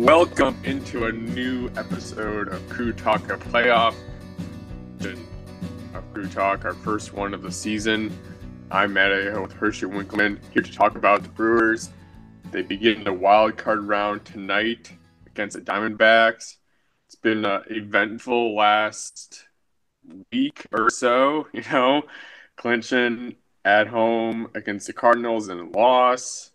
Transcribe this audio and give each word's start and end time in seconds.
Welcome 0.00 0.58
into 0.64 1.04
a 1.04 1.12
new 1.12 1.70
episode 1.76 2.48
of 2.48 2.66
Crew 2.70 2.94
Talk, 2.94 3.30
a 3.30 3.36
playoff 3.36 3.94
of 5.04 6.12
Crew 6.14 6.26
Talk, 6.28 6.64
our 6.64 6.72
first 6.72 7.12
one 7.12 7.34
of 7.34 7.42
the 7.42 7.52
season. 7.52 8.10
I'm 8.70 8.94
Matt 8.94 9.12
Aho 9.12 9.42
with 9.42 9.52
Hershey 9.52 9.84
Winkleman 9.84 10.40
here 10.50 10.62
to 10.62 10.72
talk 10.72 10.96
about 10.96 11.22
the 11.22 11.28
Brewers. 11.28 11.90
They 12.50 12.62
begin 12.62 13.04
the 13.04 13.12
wild 13.12 13.58
card 13.58 13.86
round 13.86 14.24
tonight 14.24 14.90
against 15.26 15.56
the 15.56 15.62
Diamondbacks. 15.62 16.56
It's 17.06 17.16
been 17.22 17.44
an 17.44 17.62
eventful 17.68 18.56
last 18.56 19.44
week 20.32 20.66
or 20.72 20.88
so, 20.88 21.48
you 21.52 21.62
know, 21.70 22.02
clinching 22.56 23.36
at 23.62 23.88
home 23.88 24.48
against 24.54 24.86
the 24.86 24.94
Cardinals 24.94 25.48
and 25.48 25.60
a 25.60 25.78
loss. 25.78 26.50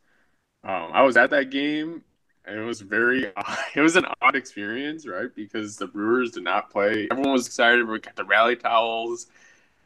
Um, 0.63 0.89
I 0.91 1.03
was 1.03 1.15
at 1.17 1.29
that 1.29 1.51
game 1.51 2.03
it 2.47 2.63
was 2.63 2.81
very 2.81 3.25
it 3.75 3.81
was 3.81 3.95
an 3.95 4.05
odd 4.21 4.35
experience 4.35 5.07
right? 5.07 5.33
Because 5.35 5.77
the 5.77 5.87
brewers 5.87 6.31
did 6.31 6.43
not 6.43 6.69
play 6.69 7.07
everyone 7.11 7.33
was 7.33 7.47
excited 7.47 7.87
we 7.87 7.99
got 7.99 8.15
the 8.15 8.25
rally 8.25 8.55
towels. 8.55 9.27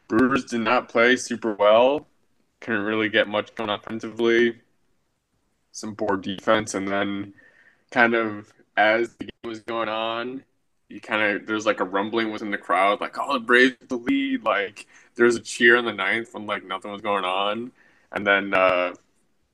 Brewers 0.08 0.44
did 0.44 0.60
not 0.60 0.88
play 0.88 1.16
super 1.16 1.54
well 1.54 2.06
couldn't 2.60 2.84
really 2.84 3.08
get 3.08 3.26
much 3.26 3.52
going 3.56 3.70
offensively. 3.70 4.60
Some 5.72 5.96
poor 5.96 6.16
defense 6.16 6.74
and 6.74 6.86
then 6.86 7.34
kind 7.90 8.14
of 8.14 8.52
as 8.76 9.14
the 9.14 9.24
game 9.24 9.50
was 9.50 9.60
going 9.60 9.88
on 9.88 10.44
you 10.88 11.00
kind 11.00 11.22
of 11.22 11.46
there's 11.46 11.66
like 11.66 11.80
a 11.80 11.84
rumbling 11.84 12.30
within 12.30 12.50
the 12.50 12.58
crowd 12.58 13.00
like 13.00 13.16
oh 13.18 13.34
the 13.34 13.40
braves 13.40 13.76
the 13.88 13.96
lead 13.96 14.44
like 14.44 14.86
there's 15.14 15.36
a 15.36 15.40
cheer 15.40 15.76
in 15.76 15.84
the 15.84 15.92
ninth 15.92 16.32
when 16.32 16.46
like 16.46 16.64
nothing 16.64 16.90
was 16.90 17.00
going 17.00 17.24
on. 17.24 17.72
And 18.12 18.26
then 18.26 18.54
uh 18.54 18.94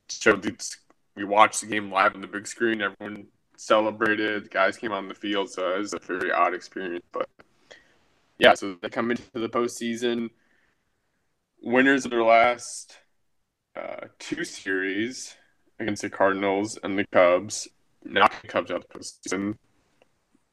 showed 0.09 0.43
these 0.43 0.77
we 1.19 1.25
watched 1.25 1.61
the 1.61 1.67
game 1.67 1.91
live 1.91 2.15
on 2.15 2.21
the 2.21 2.29
big 2.29 2.47
screen. 2.47 2.81
Everyone 2.81 3.27
celebrated. 3.57 4.51
Guys 4.53 4.77
came 4.77 4.93
on 4.93 5.09
the 5.09 5.15
field, 5.15 5.51
so 5.51 5.75
it 5.75 5.79
was 5.79 5.93
a 5.93 5.99
very 5.99 6.31
odd 6.31 6.55
experience. 6.55 7.05
But 7.13 7.29
yeah, 8.39 8.55
so 8.55 8.77
they 8.81 8.89
come 8.89 9.11
into 9.11 9.23
the 9.35 9.49
postseason, 9.49 10.31
winners 11.61 12.05
of 12.05 12.13
their 12.13 12.23
last 12.23 12.99
uh, 13.75 14.07
two 14.21 14.45
series 14.45 15.35
against 15.81 16.03
the 16.03 16.11
Cardinals 16.11 16.79
and 16.85 16.97
the 16.97 17.05
Cubs. 17.07 17.67
Not 18.05 18.33
the 18.41 18.47
Cubs 18.47 18.71
out 18.71 18.87
the 18.89 18.99
postseason. 18.99 19.57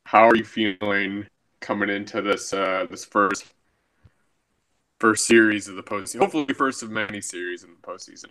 How 0.06 0.28
are 0.28 0.36
you 0.36 0.44
feeling 0.44 1.28
coming 1.60 1.90
into 1.90 2.24
this 2.24 2.54
uh, 2.54 2.88
this 2.90 3.06
first 3.06 3.46
first 5.00 5.28
series 5.28 5.68
of 5.68 5.76
the 5.76 5.84
postseason? 5.84 6.22
Hopefully, 6.22 6.54
first 6.56 6.82
of 6.82 6.90
many 6.90 7.22
series 7.22 7.64
in 7.64 7.70
the 7.70 7.88
postseason. 7.88 8.30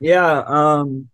Yeah, 0.00 0.42
um, 0.46 1.08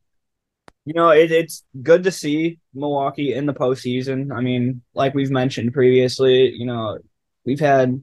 you 0.85 0.95
know, 0.95 1.11
it, 1.11 1.31
it's 1.31 1.65
good 1.83 2.05
to 2.05 2.11
see 2.11 2.59
Milwaukee 2.75 3.35
in 3.35 3.47
the 3.47 3.53
postseason. 3.55 4.35
I 4.35 4.41
mean, 4.41 4.83
like 4.95 5.15
we've 5.15 5.31
mentioned 5.31 5.75
previously, 5.75 6.51
you 6.53 6.65
know, 6.67 6.99
we've 7.45 7.61
had, 7.61 8.03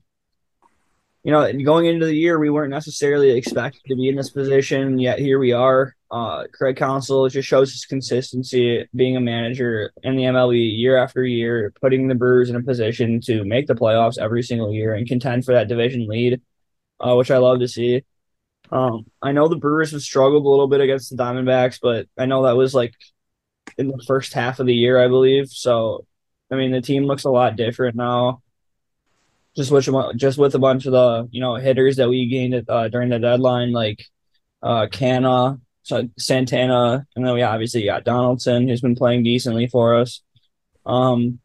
you 1.23 1.31
know, 1.31 1.51
going 1.63 1.87
into 1.87 2.05
the 2.05 2.15
year, 2.15 2.37
we 2.37 2.51
weren't 2.51 2.69
necessarily 2.69 3.31
expected 3.31 3.81
to 3.87 3.95
be 3.95 4.09
in 4.09 4.15
this 4.15 4.29
position, 4.29 4.99
yet 4.99 5.17
here 5.17 5.39
we 5.39 5.51
are. 5.51 5.95
Uh, 6.11 6.43
Craig 6.53 6.77
Counsell 6.77 7.27
just 7.29 7.47
shows 7.47 7.71
his 7.71 7.85
consistency 7.85 8.87
being 8.95 9.17
a 9.17 9.21
manager 9.21 9.91
in 10.03 10.15
the 10.15 10.23
MLB 10.23 10.77
year 10.77 10.97
after 10.97 11.23
year, 11.25 11.73
putting 11.81 12.07
the 12.07 12.13
Brewers 12.13 12.51
in 12.51 12.55
a 12.55 12.61
position 12.61 13.19
to 13.21 13.43
make 13.43 13.65
the 13.65 13.73
playoffs 13.73 14.19
every 14.19 14.43
single 14.43 14.71
year 14.71 14.93
and 14.93 15.07
contend 15.07 15.43
for 15.43 15.55
that 15.55 15.67
division 15.67 16.07
lead, 16.07 16.39
uh, 16.99 17.15
which 17.15 17.31
I 17.31 17.39
love 17.39 17.59
to 17.61 17.67
see. 17.67 18.03
Um, 18.71 19.05
I 19.21 19.31
know 19.31 19.47
the 19.47 19.55
Brewers 19.55 19.91
have 19.91 20.01
struggled 20.01 20.45
a 20.45 20.49
little 20.49 20.67
bit 20.67 20.81
against 20.81 21.09
the 21.09 21.21
Diamondbacks, 21.21 21.79
but 21.81 22.07
I 22.17 22.25
know 22.25 22.43
that 22.43 22.55
was 22.55 22.73
like 22.73 22.93
in 23.77 23.87
the 23.87 24.03
first 24.07 24.33
half 24.33 24.59
of 24.59 24.65
the 24.65 24.75
year, 24.75 25.03
I 25.03 25.07
believe. 25.07 25.49
So, 25.49 26.05
I 26.51 26.55
mean, 26.55 26.71
the 26.71 26.81
team 26.81 27.05
looks 27.05 27.23
a 27.23 27.29
lot 27.29 27.55
different 27.55 27.95
now. 27.95 28.41
Just 29.55 29.71
with 29.71 29.87
just 30.17 30.37
with 30.37 30.53
a 30.53 30.59
bunch 30.59 30.85
of 30.85 30.91
the 30.91 31.29
you 31.31 31.39
know 31.39 31.55
hitters 31.55 31.95
that 31.95 32.09
we 32.09 32.27
gained 32.27 32.69
uh, 32.69 32.89
during 32.89 33.07
the 33.07 33.19
deadline, 33.19 33.71
like 33.71 34.05
uh, 34.61 34.87
Canha, 34.87 35.61
so 35.83 36.09
Santana, 36.19 37.07
and 37.15 37.25
then 37.25 37.33
we 37.33 37.41
obviously 37.41 37.85
got 37.85 38.03
Donaldson, 38.03 38.67
who's 38.67 38.81
been 38.81 38.95
playing 38.95 39.23
decently 39.23 39.67
for 39.67 39.95
us. 39.95 40.21
Um, 40.85 41.39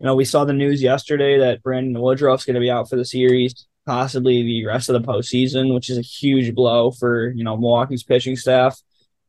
you 0.00 0.06
know, 0.06 0.16
we 0.16 0.24
saw 0.24 0.44
the 0.44 0.52
news 0.52 0.82
yesterday 0.82 1.38
that 1.38 1.62
Brandon 1.62 2.02
Woodruff's 2.02 2.44
going 2.44 2.54
to 2.54 2.60
be 2.60 2.70
out 2.70 2.88
for 2.88 2.96
the 2.96 3.04
series 3.04 3.66
possibly 3.86 4.42
the 4.42 4.66
rest 4.66 4.88
of 4.88 5.00
the 5.00 5.06
postseason, 5.06 5.74
which 5.74 5.90
is 5.90 5.98
a 5.98 6.02
huge 6.02 6.54
blow 6.54 6.90
for 6.90 7.30
you 7.30 7.44
know 7.44 7.56
Milwaukee's 7.56 8.02
pitching 8.02 8.36
staff. 8.36 8.80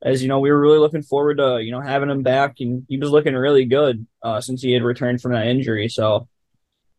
As 0.03 0.22
you 0.22 0.28
know, 0.28 0.39
we 0.39 0.51
were 0.51 0.59
really 0.59 0.79
looking 0.79 1.03
forward 1.03 1.38
to 1.38 1.59
you 1.62 1.72
know 1.72 1.81
having 1.81 2.09
him 2.09 2.23
back, 2.23 2.56
and 2.59 2.85
he 2.88 2.97
was 2.97 3.12
looking 3.12 3.35
really 3.35 3.66
good 3.66 4.06
uh, 4.23 4.41
since 4.41 4.62
he 4.62 4.72
had 4.72 4.84
returned 4.84 5.22
from 5.22 5.34
that 5.34 5.47
injury. 5.47 5.89
So, 5.89 6.28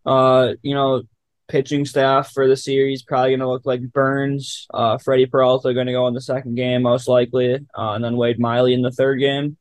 uh, 0.07 0.55
you 0.63 0.75
know, 0.75 1.03
pitching 1.49 1.85
staff 1.85 2.33
for 2.33 2.49
the 2.49 2.57
series 2.57 3.03
probably 3.03 3.31
going 3.31 3.41
to 3.41 3.49
look 3.49 3.67
like 3.67 3.83
Burns, 3.93 4.67
uh, 4.73 4.99
Freddie 4.99 5.27
Peralta 5.27 5.75
going 5.75 5.87
to 5.87 5.93
go 5.93 6.07
in 6.07 6.15
the 6.15 6.21
second 6.21 6.55
game 6.55 6.83
most 6.83 7.09
likely, 7.09 7.55
uh, 7.55 7.93
and 7.93 8.03
then 8.05 8.17
Wade 8.17 8.39
Miley 8.39 8.73
in 8.75 8.83
the 8.83 8.91
third 8.91 9.19
game. 9.19 9.57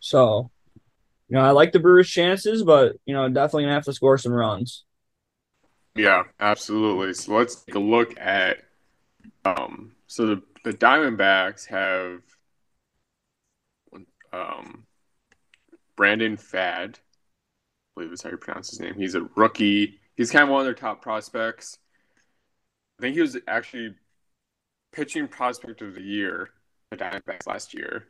So, 0.00 0.50
you 1.28 1.36
know, 1.36 1.44
I 1.44 1.52
like 1.52 1.72
the 1.72 1.78
Brewers' 1.78 2.10
chances, 2.10 2.62
but 2.62 2.96
you 3.06 3.14
know, 3.14 3.28
definitely 3.28 3.64
gonna 3.64 3.74
have 3.74 3.84
to 3.84 3.92
score 3.94 4.18
some 4.18 4.32
runs. 4.32 4.84
Yeah, 5.94 6.24
absolutely. 6.40 7.14
So 7.14 7.34
let's 7.34 7.56
take 7.64 7.74
a 7.74 7.80
look 7.80 8.18
at 8.18 8.58
um 9.44 9.92
so 10.06 10.26
the, 10.26 10.42
the 10.64 10.72
Diamondbacks 10.72 11.66
have 11.66 12.22
um 14.32 14.86
Brandon 15.96 16.36
Pfaadt, 16.36 16.96
I 16.96 17.00
believe 17.94 18.12
is 18.12 18.22
how 18.22 18.30
you 18.30 18.36
pronounce 18.38 18.70
his 18.70 18.80
name. 18.80 18.94
He's 18.94 19.14
a 19.14 19.28
rookie. 19.36 20.00
He's 20.16 20.30
kind 20.30 20.44
of 20.44 20.48
one 20.50 20.60
of 20.60 20.66
their 20.66 20.74
top 20.74 21.02
prospects. 21.02 21.78
I 22.98 23.02
think 23.02 23.14
he 23.14 23.20
was 23.20 23.36
actually 23.46 23.94
pitching 24.92 25.28
prospect 25.28 25.82
of 25.82 25.94
the 25.94 26.02
year, 26.02 26.50
the 26.90 26.96
Diamondbacks 26.96 27.46
last 27.46 27.74
year. 27.74 28.06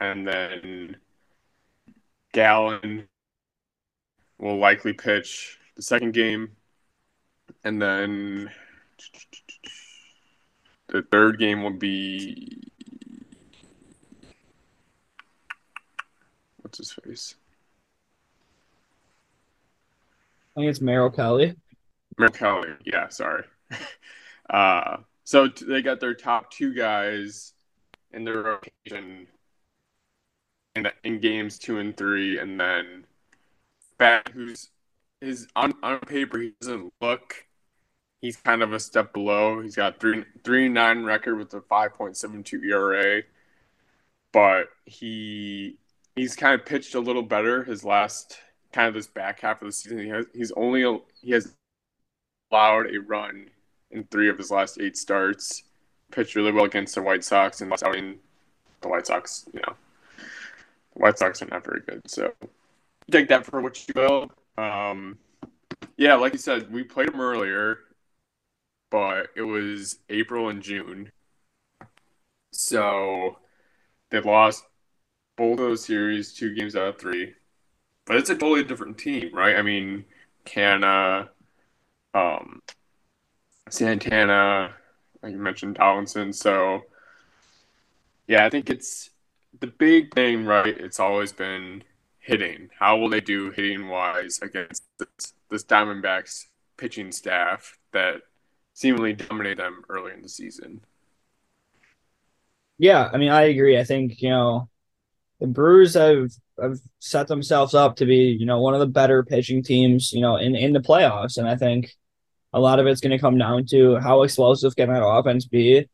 And 0.00 0.26
then 0.26 0.96
Gallen 2.32 3.08
will 4.38 4.58
likely 4.58 4.92
pitch 4.92 5.58
the 5.76 5.82
second 5.82 6.12
game 6.12 6.56
and 7.64 7.80
then 7.80 8.50
the 10.88 11.02
third 11.02 11.38
game 11.38 11.62
will 11.62 11.70
be 11.70 12.70
what's 16.60 16.78
his 16.78 16.92
face? 16.92 17.34
I 20.54 20.60
think 20.60 20.70
it's 20.70 20.80
Merrill 20.80 21.10
Kelly. 21.10 21.54
Merrill 22.18 22.32
Kelly, 22.32 22.68
yeah, 22.84 23.08
sorry. 23.08 23.44
Uh, 24.50 24.98
so 25.24 25.48
t- 25.48 25.64
they 25.64 25.80
got 25.80 25.98
their 25.98 26.12
top 26.12 26.50
two 26.50 26.74
guys 26.74 27.54
in 28.12 28.22
their 28.22 28.42
rotation 28.42 29.26
in, 30.74 30.88
in 31.04 31.20
games 31.20 31.58
two 31.58 31.78
and 31.78 31.96
three, 31.96 32.38
and 32.38 32.60
then 32.60 33.06
Pfaadt, 33.98 34.28
who's 34.28 34.68
his 35.22 35.46
on, 35.56 35.72
on 35.82 36.00
paper 36.00 36.38
he 36.38 36.52
doesn't 36.60 36.92
look 37.00 37.46
he's 38.22 38.36
kind 38.36 38.62
of 38.62 38.72
a 38.72 38.80
step 38.80 39.12
below. 39.12 39.60
He's 39.60 39.76
got 39.76 40.00
three 40.00 40.24
three 40.42 40.68
nine 40.68 41.04
record 41.04 41.36
with 41.36 41.52
a 41.52 41.60
five 41.60 41.92
point 41.92 42.16
seven 42.16 42.42
two 42.42 42.62
ERA, 42.62 43.22
but 44.32 44.68
he 44.86 45.76
he's 46.16 46.34
kind 46.34 46.58
of 46.58 46.64
pitched 46.64 46.94
a 46.94 47.00
little 47.00 47.22
better 47.22 47.64
his 47.64 47.84
last 47.84 48.38
kind 48.72 48.88
of 48.88 48.94
this 48.94 49.06
back 49.06 49.40
half 49.40 49.60
of 49.60 49.66
the 49.66 49.72
season. 49.72 49.98
He 49.98 50.08
has 50.08 50.26
he's 50.32 50.52
only 50.52 51.00
he 51.20 51.32
has 51.32 51.54
allowed 52.50 52.94
a 52.94 53.00
run 53.00 53.50
in 53.90 54.04
three 54.04 54.30
of 54.30 54.38
his 54.38 54.50
last 54.50 54.80
eight 54.80 54.96
starts. 54.96 55.64
Pitched 56.10 56.36
really 56.36 56.52
well 56.52 56.64
against 56.64 56.94
the 56.94 57.02
White 57.02 57.24
Sox 57.24 57.60
and 57.60 57.70
last 57.70 57.82
outing. 57.82 58.18
The 58.82 58.88
White 58.88 59.06
Sox, 59.06 59.46
you 59.52 59.60
know, 59.60 59.74
the 60.94 61.00
White 61.00 61.18
Sox 61.18 61.40
are 61.40 61.46
not 61.46 61.64
very 61.64 61.80
good. 61.80 62.02
So 62.06 62.32
take 63.10 63.28
that 63.28 63.46
for 63.46 63.60
what 63.60 63.88
you 63.88 63.94
will. 63.94 64.30
Um, 64.58 65.18
yeah, 65.96 66.14
like 66.14 66.32
you 66.32 66.38
said, 66.38 66.70
we 66.70 66.82
played 66.82 67.08
him 67.08 67.20
earlier 67.20 67.78
but 68.92 69.28
it 69.34 69.42
was 69.42 69.96
April 70.10 70.50
and 70.50 70.62
June. 70.62 71.10
So 72.50 73.38
they 74.10 74.20
lost 74.20 74.64
both 75.34 75.56
those 75.56 75.82
series, 75.82 76.34
two 76.34 76.54
games 76.54 76.76
out 76.76 76.88
of 76.88 76.98
three. 76.98 77.32
But 78.04 78.16
it's 78.18 78.28
a 78.28 78.34
totally 78.34 78.64
different 78.64 78.98
team, 78.98 79.34
right? 79.34 79.56
I 79.56 79.62
mean, 79.62 80.04
Canha, 80.44 81.30
um, 82.12 82.60
Santana, 83.70 84.74
like 85.22 85.32
you 85.32 85.38
mentioned, 85.38 85.76
Donaldson. 85.76 86.34
So, 86.34 86.82
yeah, 88.26 88.44
I 88.44 88.50
think 88.50 88.68
it's 88.68 89.08
the 89.58 89.68
big 89.68 90.14
thing, 90.14 90.44
right? 90.44 90.76
It's 90.78 91.00
always 91.00 91.32
been 91.32 91.82
hitting. 92.18 92.68
How 92.78 92.98
will 92.98 93.08
they 93.08 93.22
do 93.22 93.52
hitting 93.52 93.88
wise 93.88 94.38
against 94.42 94.82
this, 94.98 95.32
this 95.48 95.64
Diamondbacks 95.64 96.44
pitching 96.76 97.10
staff 97.10 97.78
that 97.92 98.20
seemingly 98.74 99.12
dominate 99.14 99.58
them 99.58 99.82
early 99.88 100.12
in 100.12 100.22
the 100.22 100.28
season. 100.28 100.80
Yeah, 102.78 103.08
I 103.12 103.16
mean, 103.16 103.30
I 103.30 103.42
agree. 103.42 103.78
I 103.78 103.84
think 103.84 104.20
you 104.20 104.30
know 104.30 104.68
the 105.40 105.46
Brewers 105.46 105.94
have 105.94 106.30
have 106.60 106.78
set 107.00 107.28
themselves 107.28 107.74
up 107.74 107.96
to 107.96 108.06
be, 108.06 108.36
you 108.38 108.46
know, 108.46 108.60
one 108.60 108.74
of 108.74 108.80
the 108.80 108.86
better 108.86 109.22
pitching 109.22 109.62
teams, 109.62 110.12
you 110.12 110.20
know, 110.20 110.36
in 110.36 110.54
in 110.54 110.72
the 110.72 110.80
playoffs, 110.80 111.36
and 111.36 111.48
I 111.48 111.56
think 111.56 111.96
a 112.52 112.60
lot 112.60 112.78
of 112.78 112.86
it's 112.86 113.00
going 113.00 113.12
to 113.12 113.18
come 113.18 113.38
down 113.38 113.64
to 113.66 113.96
how 113.96 114.22
explosive 114.22 114.76
can 114.76 114.92
that 114.92 115.04
offense 115.04 115.46
be. 115.46 115.88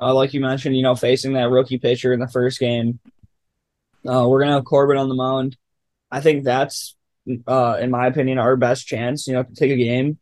Uh, 0.00 0.14
like 0.14 0.32
you 0.32 0.40
mentioned, 0.40 0.76
you 0.76 0.82
know, 0.82 0.94
facing 0.94 1.32
that 1.32 1.50
rookie 1.50 1.78
pitcher 1.78 2.12
in 2.12 2.20
the 2.20 2.28
first 2.28 2.60
game, 2.60 3.00
uh, 4.06 4.26
we're 4.28 4.40
gonna 4.40 4.52
have 4.52 4.64
Corbin 4.64 4.96
on 4.96 5.08
the 5.08 5.14
mound. 5.14 5.56
I 6.10 6.20
think 6.20 6.44
that's, 6.44 6.96
uh, 7.46 7.78
in 7.80 7.90
my 7.90 8.06
opinion, 8.06 8.38
our 8.38 8.56
best 8.56 8.86
chance. 8.86 9.26
You 9.26 9.34
know, 9.34 9.42
to 9.42 9.54
take 9.54 9.72
a 9.72 9.76
game, 9.76 10.18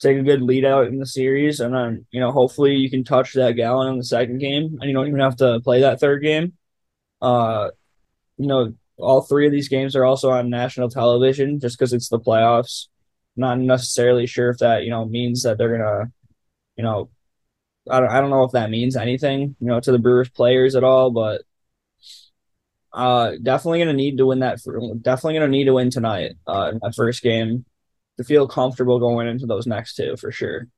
take 0.00 0.18
a 0.18 0.22
good 0.22 0.42
lead 0.42 0.64
out 0.64 0.86
in 0.86 0.98
the 0.98 1.06
series, 1.06 1.60
and 1.60 1.74
then 1.74 2.06
you 2.10 2.20
know, 2.20 2.32
hopefully 2.32 2.74
you 2.74 2.90
can 2.90 3.04
touch 3.04 3.32
that 3.34 3.52
Gallen 3.52 3.92
in 3.92 3.98
the 3.98 4.04
second 4.04 4.38
game, 4.38 4.78
and 4.80 4.84
you 4.84 4.94
don't 4.94 5.08
even 5.08 5.20
have 5.20 5.36
to 5.36 5.60
play 5.60 5.80
that 5.80 6.00
third 6.00 6.22
game. 6.22 6.54
Uh, 7.20 7.70
you 8.36 8.46
know, 8.46 8.74
all 8.98 9.22
three 9.22 9.46
of 9.46 9.52
these 9.52 9.68
games 9.68 9.96
are 9.96 10.04
also 10.04 10.30
on 10.30 10.50
national 10.50 10.90
television 10.90 11.60
just 11.60 11.78
because 11.78 11.92
it's 11.92 12.08
the 12.08 12.20
playoffs. 12.20 12.88
Not 13.36 13.58
necessarily 13.58 14.26
sure 14.26 14.50
if 14.50 14.58
that 14.58 14.84
you 14.84 14.90
know 14.90 15.04
means 15.04 15.42
that 15.42 15.58
they're 15.58 15.76
gonna, 15.76 16.12
you 16.76 16.84
know, 16.84 17.10
I 17.90 18.00
don't 18.00 18.10
I 18.10 18.20
don't 18.20 18.30
know 18.30 18.44
if 18.44 18.52
that 18.52 18.70
means 18.70 18.96
anything 18.96 19.56
you 19.60 19.66
know 19.66 19.80
to 19.80 19.92
the 19.92 19.98
Brewers 19.98 20.30
players 20.30 20.76
at 20.76 20.84
all, 20.84 21.10
but 21.10 21.42
uh, 22.92 23.32
definitely 23.42 23.80
gonna 23.80 23.92
need 23.92 24.18
to 24.18 24.26
win 24.26 24.40
that. 24.40 24.58
Definitely 25.02 25.34
gonna 25.34 25.48
need 25.48 25.64
to 25.64 25.74
win 25.74 25.90
tonight 25.90 26.32
uh, 26.46 26.70
in 26.72 26.80
that 26.82 26.94
first 26.94 27.22
game 27.22 27.64
to 28.16 28.24
feel 28.24 28.46
comfortable 28.46 28.98
going 28.98 29.28
into 29.28 29.46
those 29.46 29.66
next 29.66 29.94
two 29.94 30.16
for 30.16 30.30
sure. 30.30 30.68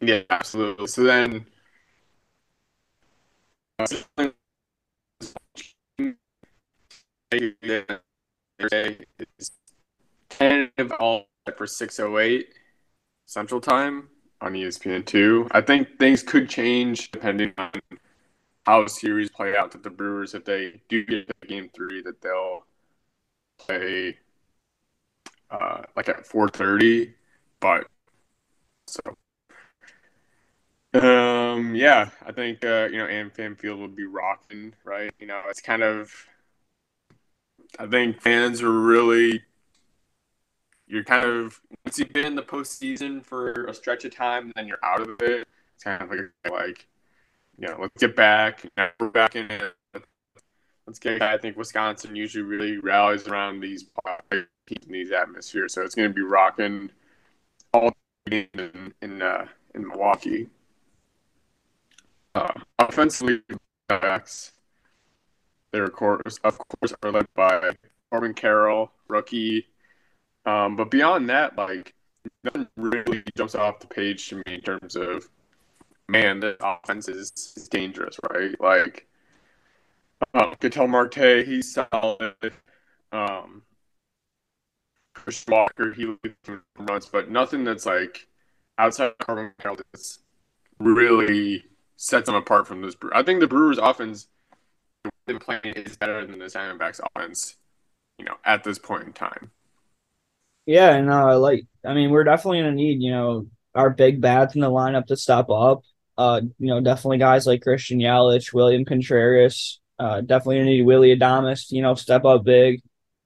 Yeah, 0.00 0.22
absolutely. 0.30 0.86
So 0.86 1.02
then, 1.02 1.46
uh, 3.78 3.86
is 7.30 9.50
kind 10.30 10.70
of 10.78 10.92
all 10.92 11.26
for 11.56 11.66
608 11.66 12.48
Central 13.26 13.60
Time 13.60 14.08
on 14.40 14.52
ESPN 14.52 15.04
two. 15.04 15.48
I 15.50 15.60
think 15.60 15.98
things 15.98 16.22
could 16.22 16.48
change 16.48 17.10
depending 17.10 17.52
on 17.58 17.72
how 18.66 18.82
the 18.82 18.90
series 18.90 19.30
play 19.30 19.56
out. 19.56 19.72
That 19.72 19.82
the 19.82 19.90
Brewers, 19.90 20.34
if 20.34 20.44
they 20.44 20.80
do 20.88 21.04
get 21.04 21.26
to 21.26 21.48
game 21.48 21.70
three, 21.74 22.02
that 22.02 22.20
they'll 22.20 22.64
play 23.58 24.18
uh, 25.50 25.82
like 25.96 26.08
at 26.08 26.26
four 26.26 26.48
thirty. 26.48 27.14
But 27.60 27.86
so 28.86 29.00
um 30.94 31.74
yeah, 31.74 32.10
I 32.24 32.32
think 32.32 32.64
uh, 32.64 32.88
you 32.90 32.98
know 32.98 33.06
AmFam 33.06 33.58
Field 33.58 33.80
would 33.80 33.94
be 33.96 34.06
rocking, 34.06 34.74
right? 34.84 35.12
You 35.18 35.26
know, 35.26 35.42
it's 35.48 35.60
kind 35.60 35.82
of 35.82 36.12
I 37.78 37.86
think 37.86 38.20
fans 38.20 38.62
are 38.62 38.72
really 38.72 39.42
you're 40.86 41.04
kind 41.04 41.24
of 41.24 41.60
once 41.84 41.98
you've 41.98 42.12
been 42.12 42.24
in 42.26 42.34
the 42.34 42.42
postseason 42.42 43.24
for 43.24 43.66
a 43.66 43.74
stretch 43.74 44.04
of 44.04 44.14
time, 44.14 44.52
then 44.56 44.66
you're 44.66 44.82
out 44.82 45.02
of 45.02 45.20
it. 45.20 45.46
It's 45.74 45.84
kind 45.84 46.02
of 46.02 46.10
like 46.10 46.20
like 46.50 46.86
you 47.58 47.68
know, 47.68 47.76
let's 47.80 47.94
get 47.98 48.16
back. 48.16 48.64
You 48.64 48.70
know, 48.76 48.90
we're 49.00 49.08
back 49.10 49.36
in 49.36 49.50
it. 49.50 49.74
Let's 50.88 50.98
get. 50.98 51.20
I 51.20 51.36
think 51.36 51.58
Wisconsin 51.58 52.16
usually 52.16 52.44
really 52.44 52.78
rallies 52.78 53.28
around 53.28 53.60
these 53.60 53.84
in 54.32 54.46
these 54.88 55.12
atmospheres, 55.12 55.74
so 55.74 55.82
it's 55.82 55.94
going 55.94 56.08
to 56.08 56.14
be 56.14 56.22
rocking 56.22 56.88
all 57.74 57.92
in 58.30 58.94
in 59.02 59.20
uh, 59.20 59.44
in 59.74 59.86
Milwaukee. 59.86 60.48
Uh, 62.34 62.54
offensively, 62.78 63.42
backs 63.86 64.52
they 65.72 65.80
of 65.80 65.92
course, 65.92 66.38
of 66.42 66.56
course, 66.56 66.94
are 67.02 67.12
led 67.12 67.26
by 67.34 67.72
Corbin 68.10 68.32
Carroll, 68.32 68.90
rookie. 69.08 69.66
Um, 70.46 70.74
but 70.74 70.90
beyond 70.90 71.28
that, 71.28 71.58
like 71.58 71.92
nothing 72.44 72.66
really 72.78 73.22
jumps 73.36 73.54
off 73.54 73.80
the 73.80 73.88
page 73.88 74.30
to 74.30 74.36
me 74.36 74.54
in 74.54 74.62
terms 74.62 74.96
of 74.96 75.28
man, 76.08 76.40
the 76.40 76.56
offense 76.66 77.08
is, 77.08 77.30
is 77.58 77.68
dangerous, 77.68 78.18
right? 78.30 78.58
Like 78.58 79.06
um, 80.34 80.54
Ketel 80.60 80.88
Marte, 80.88 81.44
he's 81.46 81.74
solid. 81.74 82.52
Um, 83.12 83.62
Christian 85.14 85.52
Walker, 85.52 85.92
he 85.92 86.14
runs, 86.78 87.06
but 87.06 87.30
nothing 87.30 87.64
that's 87.64 87.86
like 87.86 88.26
outside 88.78 89.06
of 89.06 89.18
Corbin 89.18 89.52
Carroll 89.58 89.78
that's 89.92 90.20
really 90.78 91.64
sets 91.96 92.26
them 92.26 92.34
apart 92.34 92.66
from 92.66 92.82
this. 92.82 92.94
I 93.12 93.22
think 93.22 93.40
the 93.40 93.46
Brewers' 93.46 93.78
offense 93.78 94.28
been 95.26 95.38
playing 95.38 95.60
is 95.64 95.96
better 95.96 96.24
than 96.26 96.38
the 96.38 96.46
Diamondbacks 96.46 97.00
offense, 97.14 97.56
you 98.18 98.24
know, 98.24 98.36
at 98.44 98.64
this 98.64 98.78
point 98.78 99.04
in 99.04 99.12
time. 99.12 99.50
Yeah, 100.66 100.94
and 100.94 101.10
uh, 101.10 101.38
like 101.38 101.66
I 101.84 101.94
mean, 101.94 102.10
we're 102.10 102.24
definitely 102.24 102.60
gonna 102.60 102.72
need 102.72 103.02
you 103.02 103.10
know 103.10 103.46
our 103.74 103.90
big 103.90 104.20
bats 104.20 104.54
in 104.54 104.60
the 104.60 104.70
lineup 104.70 105.06
to 105.06 105.16
step 105.16 105.48
up. 105.50 105.82
Uh, 106.16 106.40
you 106.58 106.66
know, 106.66 106.80
definitely 106.80 107.18
guys 107.18 107.46
like 107.46 107.62
Christian 107.62 107.98
Yelich, 108.00 108.52
William 108.52 108.84
Contreras. 108.84 109.80
Uh, 109.98 110.20
definitely 110.20 110.62
need 110.62 110.82
Willie 110.82 111.16
Adames, 111.16 111.70
you 111.70 111.82
know, 111.82 111.94
step 111.94 112.24
up 112.24 112.44
big 112.44 112.82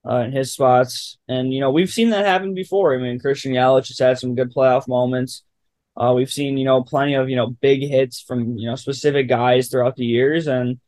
uh, 0.08 0.16
in 0.16 0.32
his 0.32 0.52
spots. 0.52 1.18
And 1.28 1.52
you 1.52 1.60
know, 1.60 1.70
we've 1.70 1.90
seen 1.90 2.10
that 2.10 2.24
happen 2.24 2.54
before. 2.54 2.94
I 2.94 2.98
mean, 2.98 3.18
Christian 3.18 3.52
Yelich 3.52 3.88
has 3.88 3.98
had 3.98 4.18
some 4.18 4.34
good 4.34 4.52
playoff 4.54 4.88
moments. 4.88 5.42
Uh, 5.94 6.12
we've 6.16 6.32
seen 6.32 6.56
you 6.56 6.64
know 6.64 6.82
plenty 6.82 7.14
of 7.14 7.28
you 7.28 7.36
know 7.36 7.48
big 7.48 7.82
hits 7.82 8.20
from 8.20 8.56
you 8.56 8.68
know 8.68 8.76
specific 8.76 9.28
guys 9.28 9.68
throughout 9.68 9.96
the 9.96 10.06
years, 10.06 10.46
and 10.46 10.80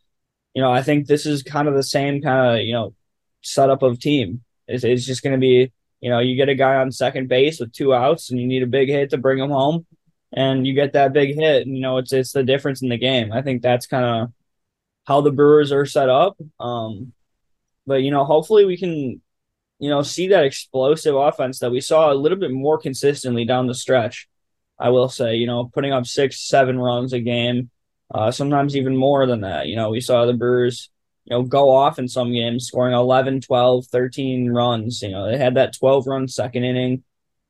you 0.55 0.63
know, 0.63 0.73
I 0.73 0.83
think 0.83 1.07
this 1.07 1.27
is 1.27 1.43
kind 1.43 1.69
of 1.69 1.75
the 1.75 1.83
same 1.83 2.23
kind 2.23 2.57
of, 2.57 2.65
you 2.65 2.73
know, 2.73 2.95
setup 3.43 3.83
of 3.83 3.99
team. 3.99 4.43
It's, 4.69 4.85
it's 4.85 5.05
just 5.05 5.23
going 5.23 5.35
to 5.35 5.39
be, 5.39 5.73
you 6.01 6.11
know, 6.11 6.21
you 6.21 6.37
get 6.37 6.49
a 6.49 6.55
guy 6.55 6.77
on 6.77 6.93
second 6.93 7.29
base 7.29 7.61
with 7.61 7.73
two 7.73 7.93
outs 7.93 8.31
and 8.31 8.41
you 8.41 8.47
need 8.47 8.63
a 8.63 8.69
big 8.69 8.89
hit 8.89 9.11
to 9.11 9.19
bring 9.19 9.39
him 9.39 9.51
home 9.51 9.85
and 10.33 10.67
you 10.67 10.73
get 10.75 10.93
that 10.93 11.13
big 11.13 11.35
hit. 11.35 11.67
And, 11.67 11.77
you 11.77 11.83
know, 11.83 11.99
it's, 11.99 12.13
it's 12.13 12.33
the 12.33 12.45
difference 12.45 12.83
in 12.83 12.89
the 12.89 12.97
game. 12.97 13.33
I 13.33 13.43
think 13.43 13.63
that's 13.63 13.87
kind 13.87 14.05
of 14.05 14.33
how 15.05 15.21
the 15.21 15.33
Brewers 15.33 15.73
are 15.73 15.87
set 15.87 16.09
up. 16.09 16.37
Um, 16.59 17.13
but, 17.87 18.03
you 18.03 18.11
know, 18.11 18.25
hopefully 18.25 18.65
we 18.65 18.77
can, 18.77 19.21
you 19.79 19.91
know, 19.91 20.03
see 20.03 20.29
that 20.29 20.45
explosive 20.45 21.15
offense 21.15 21.59
that 21.59 21.71
we 21.71 21.81
saw 21.81 22.13
a 22.13 22.15
little 22.15 22.39
bit 22.39 22.51
more 22.51 22.79
consistently 22.79 23.45
down 23.45 23.67
the 23.67 23.75
stretch. 23.75 24.29
I 24.79 24.89
will 24.91 25.09
say, 25.09 25.37
you 25.37 25.47
know, 25.47 25.71
putting 25.73 25.93
up 25.93 26.07
six, 26.07 26.41
seven 26.41 26.79
runs 26.79 27.13
a 27.13 27.21
game, 27.21 27.71
uh, 28.13 28.31
sometimes 28.31 28.77
even 28.77 28.97
more 28.97 29.27
than 29.27 29.43
that. 29.43 29.69
You 29.69 29.77
know, 29.77 29.91
we 29.91 30.01
saw 30.01 30.25
the 30.25 30.33
Brewers, 30.33 30.91
you 31.25 31.37
know, 31.37 31.43
go 31.43 31.71
off 31.71 31.99
in 31.99 32.09
some 32.09 32.33
games, 32.33 32.67
scoring 32.67 32.95
11, 32.95 33.43
12, 33.43 33.87
13 33.87 34.51
runs. 34.51 35.03
You 35.03 35.11
know, 35.11 35.31
they 35.31 35.39
had 35.39 35.55
that 35.55 35.77
12 35.77 36.07
run 36.07 36.29
second 36.29 36.65
inning, 36.65 37.05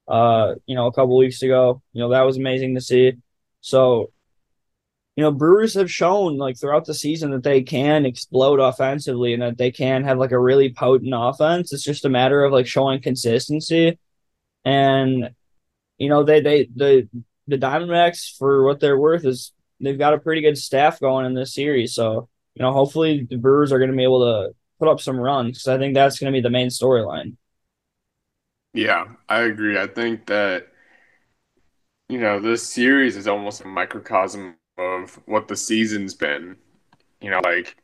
uh, 0.09 0.55
you 0.67 0.75
know, 0.75 0.87
a 0.87 0.93
couple 0.93 1.17
weeks 1.17 1.43
ago. 1.43 1.83
You 1.93 2.03
know, 2.03 2.11
that 2.11 2.23
was 2.23 2.37
amazing 2.37 2.75
to 2.75 2.81
see. 2.81 3.15
So, 3.61 4.13
you 5.17 5.23
know, 5.23 5.31
Brewers 5.31 5.75
have 5.75 5.91
shown 5.91 6.39
like 6.39 6.59
throughout 6.59 6.87
the 6.87 6.95
season 6.95 7.31
that 7.31 7.45
they 7.45 7.63
can 7.63 8.05
explode 8.05 8.59
offensively 8.59 9.33
and 9.33 9.43
that 9.43 9.59
they 9.59 9.71
can 9.71 10.03
have 10.03 10.19
like 10.19 10.33
a 10.33 10.39
really 10.39 10.73
potent 10.73 11.15
offense. 11.17 11.73
It's 11.73 11.85
just 11.85 12.05
a 12.05 12.09
matter 12.09 12.43
of 12.43 12.53
like 12.53 12.67
showing 12.67 13.01
consistency. 13.01 13.99
And, 14.65 15.31
you 15.99 16.09
know, 16.09 16.25
they, 16.25 16.41
they, 16.41 16.69
the, 16.75 17.09
the 17.47 17.59
Diamondbacks, 17.59 18.37
for 18.37 18.65
what 18.65 18.81
they're 18.81 18.99
worth, 18.99 19.25
is 19.25 19.53
they've 19.79 19.99
got 19.99 20.15
a 20.15 20.19
pretty 20.19 20.41
good 20.41 20.59
staff 20.59 20.99
going 20.99 21.27
in 21.27 21.35
this 21.35 21.55
series. 21.55 21.95
So, 21.95 22.29
you 22.55 22.63
know, 22.63 22.73
hopefully 22.73 23.27
the 23.29 23.37
Brewers 23.37 23.71
are 23.71 23.79
going 23.79 23.91
to 23.91 23.97
be 23.97 24.03
able 24.03 24.21
to 24.21 24.55
put 24.81 24.89
up 24.89 25.01
some 25.01 25.21
runs 25.21 25.59
because 25.59 25.69
I 25.69 25.79
think 25.79 25.95
that's 25.95 26.19
going 26.19 26.33
to 26.33 26.37
be 26.37 26.43
the 26.43 26.51
main 26.51 26.69
storyline. 26.69 27.37
Yeah, 28.73 29.05
I 29.29 29.43
agree. 29.43 29.79
I 29.79 29.87
think 29.87 30.27
that, 30.27 30.69
you 32.09 32.19
know, 32.19 32.41
this 32.41 32.67
series 32.67 33.17
is 33.17 33.29
almost 33.29 33.61
a 33.61 33.69
microcosm 33.69 34.57
of 34.79 35.21
what 35.27 35.49
the 35.49 35.57
season's 35.57 36.15
been. 36.15 36.57
You 37.21 37.31
know, 37.31 37.41
like 37.45 37.77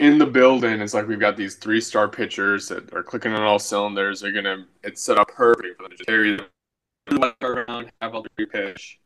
in 0.00 0.18
the 0.18 0.26
building, 0.26 0.80
it's 0.80 0.94
like 0.94 1.06
we've 1.06 1.20
got 1.20 1.36
these 1.36 1.54
three 1.54 1.80
star 1.80 2.08
pitchers 2.08 2.68
that 2.68 2.92
are 2.92 3.02
clicking 3.02 3.32
on 3.32 3.42
all 3.42 3.58
cylinders. 3.58 4.20
They're 4.20 4.32
gonna 4.32 4.66
it's 4.82 5.02
set 5.02 5.18
up 5.18 5.28
perfect 5.28 5.76
for 5.76 5.84
them 5.84 5.92
to 5.92 5.96
just 5.96 6.06
carry 6.06 6.36
the 6.36 7.34
around, 7.42 7.90
have 8.00 8.14
all 8.14 8.24
the 8.36 8.46
pitch. 8.46 8.98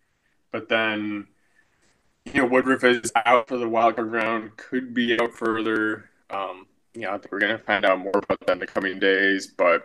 But 0.50 0.68
then, 0.68 1.26
you 2.26 2.42
know, 2.42 2.46
Woodruff 2.46 2.84
is 2.84 3.12
out 3.14 3.48
for 3.48 3.56
the 3.56 3.68
wild 3.68 3.96
card 3.96 4.12
round, 4.12 4.56
could 4.56 4.94
be 4.94 5.18
out 5.20 5.32
further. 5.34 6.10
Um, 6.30 6.66
yeah, 6.94 7.14
I 7.14 7.18
think 7.18 7.32
we're 7.32 7.40
gonna 7.40 7.58
find 7.58 7.84
out 7.84 7.98
more 7.98 8.12
about 8.14 8.40
that 8.46 8.52
in 8.52 8.58
the 8.58 8.66
coming 8.66 8.98
days. 8.98 9.46
But 9.46 9.82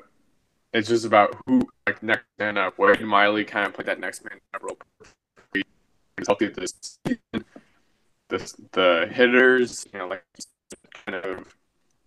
it's 0.74 0.88
just 0.88 1.06
about 1.06 1.36
who 1.46 1.68
like 1.86 2.01
next 2.04 2.25
man 2.39 2.58
up. 2.58 2.77
Wade 2.77 3.01
Miley 3.01 3.44
kind 3.44 3.68
of 3.68 3.74
played 3.74 3.88
that 3.88 4.00
next 4.00 4.24
man 4.24 4.39
up 4.54 4.63
role. 4.63 4.76
Healthy 6.25 6.47
this 6.47 6.74
season. 7.05 7.45
The 8.29 8.53
the 8.71 9.09
hitters, 9.12 9.86
you 9.93 10.00
know, 10.00 10.07
like 10.07 10.24
kind 11.05 11.24
of 11.24 11.55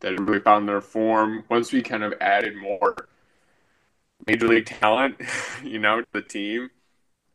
that 0.01 0.19
really 0.19 0.41
found 0.41 0.69
their 0.69 0.81
form. 0.81 1.45
Once 1.49 1.73
we 1.73 1.83
kind 1.83 2.03
of 2.03 2.15
added 2.21 2.57
more 2.57 3.09
major 4.27 4.49
league 4.49 4.67
talent, 4.67 5.17
you 5.65 5.79
know, 5.79 6.01
to 6.01 6.07
the 6.13 6.23
team, 6.23 6.71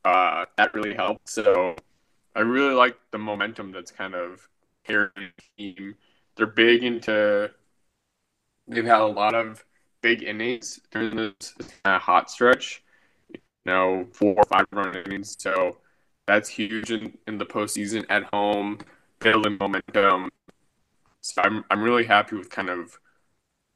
uh, 0.04 0.46
that 0.58 0.74
really 0.74 0.94
helped. 0.94 1.30
So 1.30 1.76
I 2.36 2.42
really 2.42 2.74
like 2.74 2.98
the 3.12 3.18
momentum 3.18 3.72
that's 3.72 3.92
kind 3.92 4.14
of 4.14 4.48
carrying 4.84 5.12
the 5.16 5.44
team. 5.58 5.96
They're 6.36 6.46
big 6.46 6.84
into. 6.84 7.52
They've 8.68 8.86
had 8.86 9.02
a 9.02 9.06
lot 9.06 9.36
of 9.36 9.64
big 10.02 10.24
innings 10.24 10.80
during 10.92 11.16
this 11.16 11.54
kind 11.84 11.96
of 11.96 12.02
hot 12.02 12.30
stretch. 12.30 12.84
You 13.30 13.40
know, 13.66 14.08
four 14.12 14.36
or 14.36 14.44
five 14.44 14.66
run 14.72 14.96
innings. 14.96 15.36
So 15.40 15.78
that's 16.28 16.50
huge 16.50 16.92
in, 16.92 17.18
in 17.28 17.38
the 17.38 17.46
postseason 17.46 18.06
at 18.10 18.24
home, 18.26 18.80
building 19.20 19.58
momentum. 19.60 20.32
So 21.22 21.42
I'm 21.42 21.64
I'm 21.70 21.82
really 21.82 22.06
happy 22.06 22.36
with 22.36 22.50
kind 22.50 22.70
of 22.70 22.98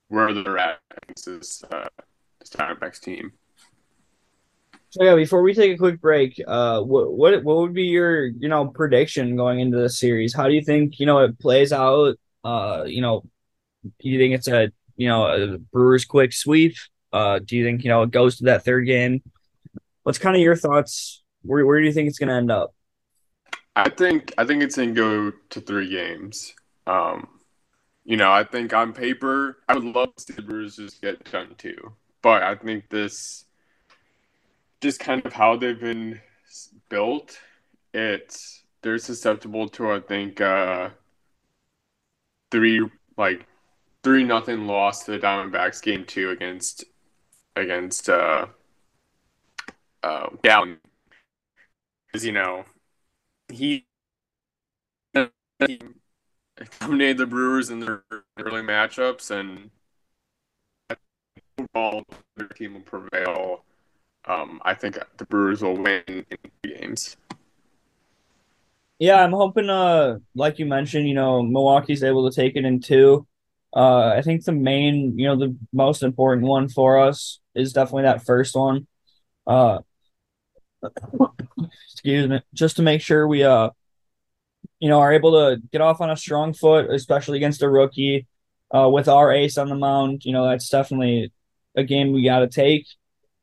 where 0.08 0.34
they're 0.34 0.58
at 0.58 0.80
against 1.04 1.26
this 1.26 1.64
uh, 1.72 1.88
this 2.40 2.50
Diamondbacks 2.50 3.00
team. 3.00 3.34
So 4.92 5.04
yeah, 5.04 5.16
before 5.16 5.44
we 5.44 5.54
take 5.54 5.76
a 5.76 5.78
quick 5.78 6.02
break, 6.02 6.42
uh, 6.48 6.82
what 6.82 7.12
what 7.14 7.44
what 7.44 7.58
would 7.58 7.74
be 7.74 7.84
your 7.84 8.26
you 8.26 8.50
know 8.50 8.68
prediction 8.68 9.36
going 9.36 9.60
into 9.60 9.78
the 9.78 9.90
series? 9.90 10.34
How 10.34 10.48
do 10.48 10.54
you 10.54 10.64
think 10.64 11.00
you 11.00 11.06
know 11.06 11.20
it 11.20 11.40
plays 11.40 11.72
out? 11.72 12.16
Uh, 12.44 12.84
you 12.88 13.02
know, 13.02 13.24
do 13.84 14.10
you 14.10 14.18
think 14.18 14.34
it's 14.34 14.48
a 14.48 14.72
you 14.96 15.08
know 15.08 15.26
a 15.28 15.58
Brewers 15.58 16.06
quick 16.06 16.34
sweep? 16.34 16.76
Uh, 17.14 17.40
do 17.40 17.56
you 17.56 17.64
think 17.64 17.84
you 17.84 17.90
know 17.90 18.02
it 18.04 18.12
goes 18.12 18.38
to 18.38 18.46
that 18.46 18.66
third 18.66 18.86
game? 18.86 19.22
What's 20.04 20.18
kind 20.18 20.36
of 20.36 20.42
your 20.42 20.56
thoughts? 20.56 21.22
Where 21.44 21.66
where 21.66 21.80
do 21.80 21.86
you 21.86 21.94
think 21.94 22.08
it's 22.08 22.20
going 22.20 22.30
to 22.30 22.36
end 22.36 22.52
up? 22.52 22.74
I 23.76 23.90
think 23.90 24.34
I 24.38 24.46
think 24.46 24.64
it's 24.64 24.76
going 24.76 24.94
to 24.94 24.96
go 24.96 25.38
to 25.52 25.62
three 25.62 25.90
games. 25.90 26.54
Um, 26.86 27.28
you 28.04 28.18
know, 28.18 28.32
I 28.32 28.44
think 28.44 28.74
on 28.74 28.94
paper, 28.94 29.58
I 29.68 29.76
would 29.76 29.84
love 29.84 30.16
to 30.16 30.24
see 30.24 30.34
the 30.34 30.42
Brewers 30.42 30.78
just 30.78 31.02
get 31.02 31.32
done 31.32 31.56
too, 31.58 31.94
but 32.22 32.44
I 32.44 32.56
think 32.56 32.90
this 32.90 33.46
just 34.82 35.00
kind 35.00 35.26
of 35.26 35.34
how 35.34 35.56
they've 35.56 35.80
been 35.80 36.20
built, 36.90 37.40
it's 37.94 38.64
they're 38.82 38.98
susceptible 38.98 39.68
to 39.70 39.92
I 39.92 40.00
think 40.00 40.42
uh, 40.42 40.90
three 42.52 42.86
like 43.18 43.46
three 44.04 44.24
nothing 44.24 44.68
loss 44.68 45.06
to 45.06 45.12
the 45.12 45.20
Diamondbacks 45.20 45.82
game 45.82 46.06
two 46.06 46.32
against 46.32 46.86
against 47.56 48.10
uh, 48.10 48.48
uh, 50.04 50.30
Down 50.42 50.78
because 52.12 52.26
you 52.26 52.32
know 52.32 52.66
he, 53.52 53.86
dominated 56.82 57.18
the 57.18 57.26
Brewers 57.26 57.70
in 57.70 57.80
their 57.80 58.04
early 58.38 58.62
matchups 58.62 59.32
and 59.32 59.72
overall 61.58 62.04
their 62.36 62.48
team 62.48 62.74
will 62.74 62.82
prevail 62.82 63.64
um, 64.26 64.62
I 64.64 64.74
think 64.74 64.98
the 65.18 65.26
Brewers 65.26 65.62
will 65.62 65.78
win 65.78 66.04
in 66.08 66.26
games. 66.64 67.18
Yeah, 69.00 69.24
I'm 69.24 69.32
hoping. 69.32 69.70
Uh, 69.70 70.20
like 70.36 70.60
you 70.60 70.66
mentioned, 70.66 71.08
you 71.08 71.16
know, 71.16 71.42
Milwaukee's 71.42 72.04
able 72.04 72.30
to 72.30 72.36
take 72.36 72.56
it 72.56 72.66
in 72.66 72.82
two. 72.82 73.26
Uh, 73.74 74.10
I 74.10 74.22
think 74.22 74.44
the 74.44 74.52
main, 74.52 75.18
you 75.18 75.26
know, 75.28 75.38
the 75.38 75.56
most 75.72 76.04
important 76.04 76.46
one 76.46 76.68
for 76.68 77.00
us 77.00 77.40
is 77.56 77.72
definitely 77.72 78.04
that 78.04 78.26
first 78.26 78.56
one. 78.56 78.88
Uh, 79.48 79.80
excuse 81.92 82.28
me, 82.28 82.42
just 82.54 82.78
to 82.78 82.82
make 82.82 83.02
sure 83.02 83.28
we, 83.28 83.44
uh, 83.44 83.70
you 84.80 84.90
know, 84.90 85.00
are 85.00 85.14
able 85.14 85.32
to 85.32 85.62
get 85.72 85.82
off 85.82 86.02
on 86.02 86.10
a 86.10 86.18
strong 86.18 86.54
foot, 86.54 86.90
especially 86.90 87.38
against 87.38 87.64
a 87.64 87.70
rookie. 87.70 88.28
Uh, 88.72 88.88
with 88.88 89.08
our 89.08 89.32
ace 89.34 89.58
on 89.58 89.68
the 89.68 89.76
mound, 89.76 90.24
you 90.26 90.32
know, 90.32 90.48
that's 90.48 90.70
definitely 90.70 91.34
a 91.76 91.84
game 91.84 92.12
we 92.12 92.24
got 92.24 92.40
to 92.40 92.48
take. 92.48 92.86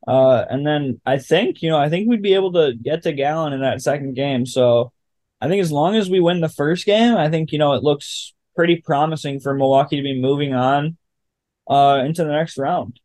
Uh, 0.07 0.45
and 0.49 0.65
then 0.65 1.01
I 1.05 1.19
think, 1.19 1.63
you 1.63 1.69
know, 1.69 1.79
I 1.79 1.89
think 1.89 2.09
we'd 2.09 2.23
be 2.23 2.35
able 2.35 2.53
to 2.53 2.75
get 2.81 3.03
to 3.03 3.13
Gallen 3.13 3.53
in 3.53 3.61
that 3.61 3.83
second 3.83 4.15
game. 4.15 4.47
So 4.47 4.93
I 5.41 5.49
think 5.49 5.61
as 5.61 5.73
long 5.73 5.97
as 5.97 6.09
we 6.09 6.21
win 6.21 6.41
the 6.41 6.49
first 6.49 6.87
game, 6.87 7.17
I 7.17 7.29
think, 7.29 7.51
you 7.51 7.59
know, 7.59 7.73
it 7.73 7.83
looks 7.83 8.35
pretty 8.55 8.77
promising 8.77 9.41
for 9.41 9.53
Milwaukee 9.53 9.97
to 9.97 10.03
be 10.03 10.21
moving 10.21 10.55
on 10.55 10.97
uh, 11.69 12.03
into 12.05 12.23
the 12.23 12.31
next 12.31 12.57
round. 12.57 13.01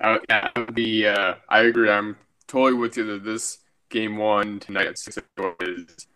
Uh, 0.00 0.18
yeah, 0.28 0.48
the 0.72 1.08
uh, 1.08 1.34
I 1.48 1.62
agree. 1.62 1.90
I'm 1.90 2.16
totally 2.50 2.74
with 2.74 2.96
you 2.96 3.04
that 3.04 3.24
this 3.24 3.58
game 3.88 4.16
one 4.16 4.58
tonight 4.58 4.86
at 4.86 4.98
six 4.98 5.16
is 5.60 6.06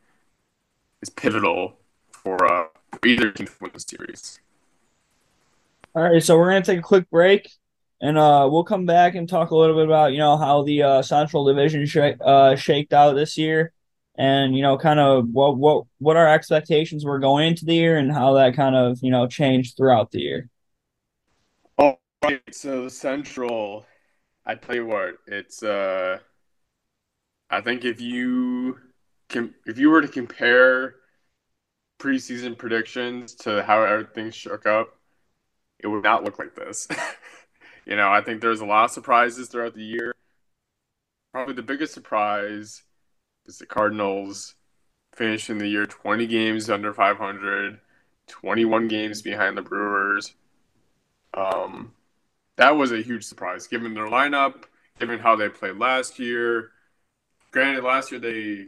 is 1.00 1.10
pivotal 1.10 1.78
for 2.10 2.44
uh, 2.50 2.66
either 3.04 3.30
team 3.30 3.46
to 3.46 3.52
win 3.60 3.70
the 3.72 3.80
series. 3.80 4.40
All 5.94 6.02
right, 6.02 6.22
so 6.22 6.36
we're 6.36 6.50
gonna 6.50 6.64
take 6.64 6.80
a 6.80 6.82
quick 6.82 7.08
break. 7.08 7.48
And 8.00 8.18
uh, 8.18 8.48
we'll 8.50 8.64
come 8.64 8.84
back 8.84 9.14
and 9.14 9.28
talk 9.28 9.50
a 9.50 9.56
little 9.56 9.76
bit 9.76 9.86
about 9.86 10.12
you 10.12 10.18
know 10.18 10.36
how 10.36 10.62
the 10.62 10.82
uh, 10.82 11.02
Central 11.02 11.44
Division 11.44 11.86
sh- 11.86 12.18
uh, 12.20 12.56
shaked 12.56 12.92
out 12.92 13.14
this 13.14 13.38
year, 13.38 13.72
and 14.18 14.56
you 14.56 14.62
know 14.62 14.76
kind 14.76 14.98
of 14.98 15.28
what 15.28 15.56
what 15.56 15.86
what 15.98 16.16
our 16.16 16.28
expectations 16.28 17.04
were 17.04 17.20
going 17.20 17.46
into 17.46 17.64
the 17.64 17.74
year, 17.74 17.96
and 17.96 18.12
how 18.12 18.34
that 18.34 18.56
kind 18.56 18.74
of 18.74 18.98
you 19.00 19.10
know 19.10 19.26
changed 19.28 19.76
throughout 19.76 20.10
the 20.10 20.20
year. 20.20 20.50
All 21.78 22.00
right. 22.22 22.42
So 22.50 22.82
the 22.82 22.90
Central, 22.90 23.86
I 24.46 24.54
tell 24.56 24.74
you 24.74 24.86
what, 24.86 25.14
it's 25.26 25.62
uh, 25.62 26.18
I 27.50 27.60
think 27.60 27.84
if 27.84 28.00
you 28.00 28.78
can, 29.28 29.54
if 29.66 29.78
you 29.78 29.90
were 29.90 30.02
to 30.02 30.08
compare 30.08 30.96
preseason 31.98 32.58
predictions 32.58 33.34
to 33.36 33.62
how 33.62 33.82
everything 33.82 34.30
shook 34.30 34.66
up, 34.66 34.98
it 35.78 35.86
would 35.86 36.02
not 36.02 36.24
look 36.24 36.38
like 36.38 36.54
this. 36.54 36.88
You 37.86 37.96
know, 37.96 38.10
I 38.10 38.22
think 38.22 38.40
there's 38.40 38.60
a 38.60 38.66
lot 38.66 38.86
of 38.86 38.90
surprises 38.90 39.48
throughout 39.48 39.74
the 39.74 39.84
year. 39.84 40.14
Probably 41.32 41.54
the 41.54 41.62
biggest 41.62 41.92
surprise 41.92 42.82
is 43.46 43.58
the 43.58 43.66
Cardinals 43.66 44.54
finishing 45.14 45.58
the 45.58 45.68
year 45.68 45.86
20 45.86 46.26
games 46.26 46.70
under 46.70 46.94
500, 46.94 47.80
21 48.26 48.88
games 48.88 49.20
behind 49.20 49.56
the 49.56 49.62
Brewers. 49.62 50.34
Um, 51.34 51.92
that 52.56 52.76
was 52.76 52.92
a 52.92 53.02
huge 53.02 53.24
surprise 53.24 53.66
given 53.66 53.94
their 53.94 54.06
lineup, 54.06 54.64
given 54.98 55.18
how 55.18 55.36
they 55.36 55.48
played 55.48 55.76
last 55.76 56.18
year. 56.18 56.70
Granted, 57.52 57.84
last 57.84 58.10
year 58.10 58.20
they 58.20 58.66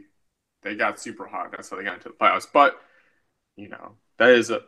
they 0.63 0.75
got 0.75 0.99
super 0.99 1.25
hot. 1.27 1.51
That's 1.51 1.69
how 1.69 1.77
they 1.77 1.83
got 1.83 1.95
into 1.95 2.09
the 2.09 2.15
playoffs. 2.15 2.47
But 2.51 2.79
you 3.57 3.69
know 3.69 3.95
that 4.17 4.29
is 4.31 4.49
a 4.51 4.61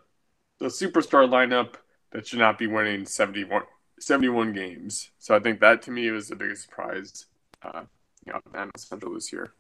the 0.60 0.68
superstar 0.68 1.28
lineup 1.30 1.76
that 2.12 2.28
should 2.28 2.40
not 2.40 2.58
be 2.58 2.68
winning 2.68 3.06
71 3.06 3.64
71 4.00 4.54
games. 4.54 5.12
So 5.20 5.36
I 5.36 5.40
think 5.40 5.60
that 5.62 5.82
to 5.84 5.92
me 5.92 6.10
was 6.12 6.30
the 6.30 6.36
biggest 6.36 6.64
surprise, 6.64 7.28
uh, 7.64 7.84
you 8.26 8.34
know, 8.34 8.42
NL 8.56 8.72
Central 8.78 9.14
this 9.14 9.32
year. 9.34 9.54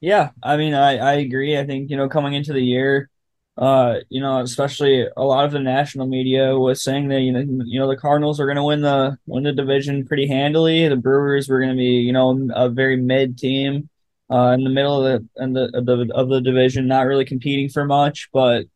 Yeah, 0.00 0.30
I 0.42 0.56
mean, 0.56 0.74
I, 0.74 0.98
I 0.98 1.12
agree. 1.14 1.58
I 1.58 1.64
think, 1.66 1.90
you 1.90 1.96
know, 1.96 2.08
coming 2.08 2.34
into 2.34 2.52
the 2.52 2.60
year, 2.60 3.10
uh, 3.56 3.96
you 4.08 4.20
know, 4.20 4.40
especially 4.40 5.06
a 5.16 5.24
lot 5.24 5.44
of 5.44 5.52
the 5.52 5.60
national 5.60 6.06
media 6.06 6.58
was 6.58 6.82
saying 6.82 7.08
that, 7.08 7.20
you 7.20 7.32
know, 7.32 7.40
you 7.64 7.80
know, 7.80 7.88
the 7.88 7.96
Cardinals 7.96 8.38
are 8.38 8.46
going 8.46 8.56
to 8.56 8.62
win 8.62 8.82
the, 8.82 9.16
win 9.26 9.44
the 9.44 9.52
division 9.52 10.06
pretty 10.06 10.26
handily. 10.26 10.88
The 10.88 10.96
Brewers 10.96 11.48
were 11.48 11.58
going 11.60 11.70
to 11.70 11.76
be, 11.76 11.84
you 11.84 12.12
know, 12.12 12.48
a 12.54 12.68
very 12.68 12.96
mid 12.96 13.38
team, 13.38 13.88
uh, 14.30 14.52
in 14.52 14.64
the 14.64 14.70
middle 14.70 15.06
of 15.06 15.22
the, 15.22 15.42
and 15.42 15.56
the, 15.56 15.70
of 15.74 15.86
the, 15.86 16.12
of 16.14 16.28
the 16.28 16.40
division, 16.40 16.86
not 16.86 17.06
really 17.06 17.24
competing 17.24 17.68
for 17.68 17.84
much, 17.84 18.28
but 18.32 18.66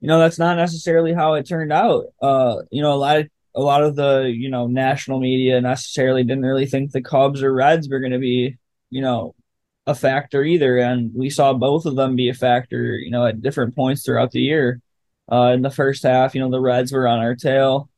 you 0.00 0.08
know 0.08 0.18
that's 0.18 0.38
not 0.38 0.56
necessarily 0.56 1.12
how 1.12 1.34
it 1.34 1.46
turned 1.46 1.72
out. 1.72 2.06
Uh, 2.20 2.62
you 2.70 2.82
know, 2.82 2.92
a 2.92 2.96
lot 2.96 3.18
of 3.18 3.28
a 3.54 3.60
lot 3.60 3.82
of 3.82 3.96
the 3.96 4.32
you 4.34 4.48
know 4.48 4.66
national 4.66 5.20
media 5.20 5.60
necessarily 5.60 6.24
didn't 6.24 6.44
really 6.44 6.66
think 6.66 6.90
the 6.90 7.02
Cubs 7.02 7.42
or 7.42 7.52
Reds 7.52 7.88
were 7.88 8.00
going 8.00 8.12
to 8.12 8.18
be 8.18 8.56
you 8.88 9.02
know 9.02 9.34
a 9.90 9.94
factor 9.94 10.42
either, 10.44 10.78
and 10.78 11.12
we 11.14 11.30
saw 11.30 11.52
both 11.52 11.86
of 11.86 11.96
them 11.96 12.16
be 12.16 12.28
a 12.28 12.34
factor. 12.34 12.98
You 12.98 13.10
know, 13.10 13.26
at 13.26 13.42
different 13.42 13.74
points 13.74 14.04
throughout 14.04 14.30
the 14.32 14.40
year. 14.40 14.80
Uh, 15.30 15.52
in 15.54 15.62
the 15.62 15.70
first 15.70 16.02
half, 16.02 16.34
you 16.34 16.40
know, 16.40 16.50
the 16.50 16.60
Reds 16.60 16.92
were 16.92 17.06
on 17.06 17.20
our 17.20 17.36
tail. 17.36 17.88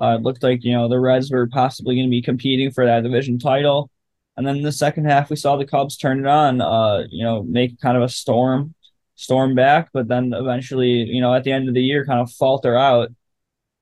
Uh, 0.00 0.16
it 0.18 0.22
looked 0.22 0.42
like 0.42 0.64
you 0.64 0.72
know 0.72 0.88
the 0.88 0.98
Reds 0.98 1.30
were 1.30 1.46
possibly 1.48 1.94
going 1.96 2.06
to 2.06 2.10
be 2.10 2.22
competing 2.22 2.70
for 2.70 2.86
that 2.86 3.02
division 3.02 3.38
title. 3.38 3.90
And 4.36 4.46
then 4.46 4.56
in 4.56 4.62
the 4.62 4.72
second 4.72 5.04
half, 5.04 5.28
we 5.30 5.36
saw 5.36 5.56
the 5.56 5.66
Cubs 5.66 5.96
turn 5.96 6.20
it 6.20 6.26
on. 6.26 6.60
Uh, 6.60 7.04
you 7.10 7.24
know, 7.24 7.42
make 7.42 7.80
kind 7.80 7.96
of 7.96 8.02
a 8.02 8.08
storm 8.08 8.74
storm 9.16 9.54
back, 9.54 9.90
but 9.92 10.08
then 10.08 10.32
eventually, 10.32 11.04
you 11.04 11.20
know, 11.20 11.34
at 11.34 11.44
the 11.44 11.52
end 11.52 11.68
of 11.68 11.74
the 11.74 11.82
year, 11.82 12.06
kind 12.06 12.20
of 12.20 12.32
falter 12.32 12.76
out. 12.76 13.10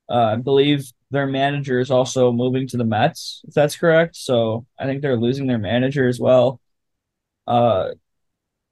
Uh, 0.09 0.33
I 0.33 0.35
believe 0.35 0.91
their 1.11 1.27
manager 1.27 1.79
is 1.79 1.89
also 1.89 2.31
moving 2.31 2.67
to 2.67 2.77
the 2.77 2.83
Mets, 2.83 3.41
if 3.47 3.53
that's 3.53 3.77
correct. 3.77 4.15
So 4.15 4.65
I 4.77 4.85
think 4.85 5.01
they're 5.01 5.15
losing 5.15 5.47
their 5.47 5.57
manager 5.57 6.07
as 6.07 6.19
well. 6.19 6.59
Uh, 7.49 7.89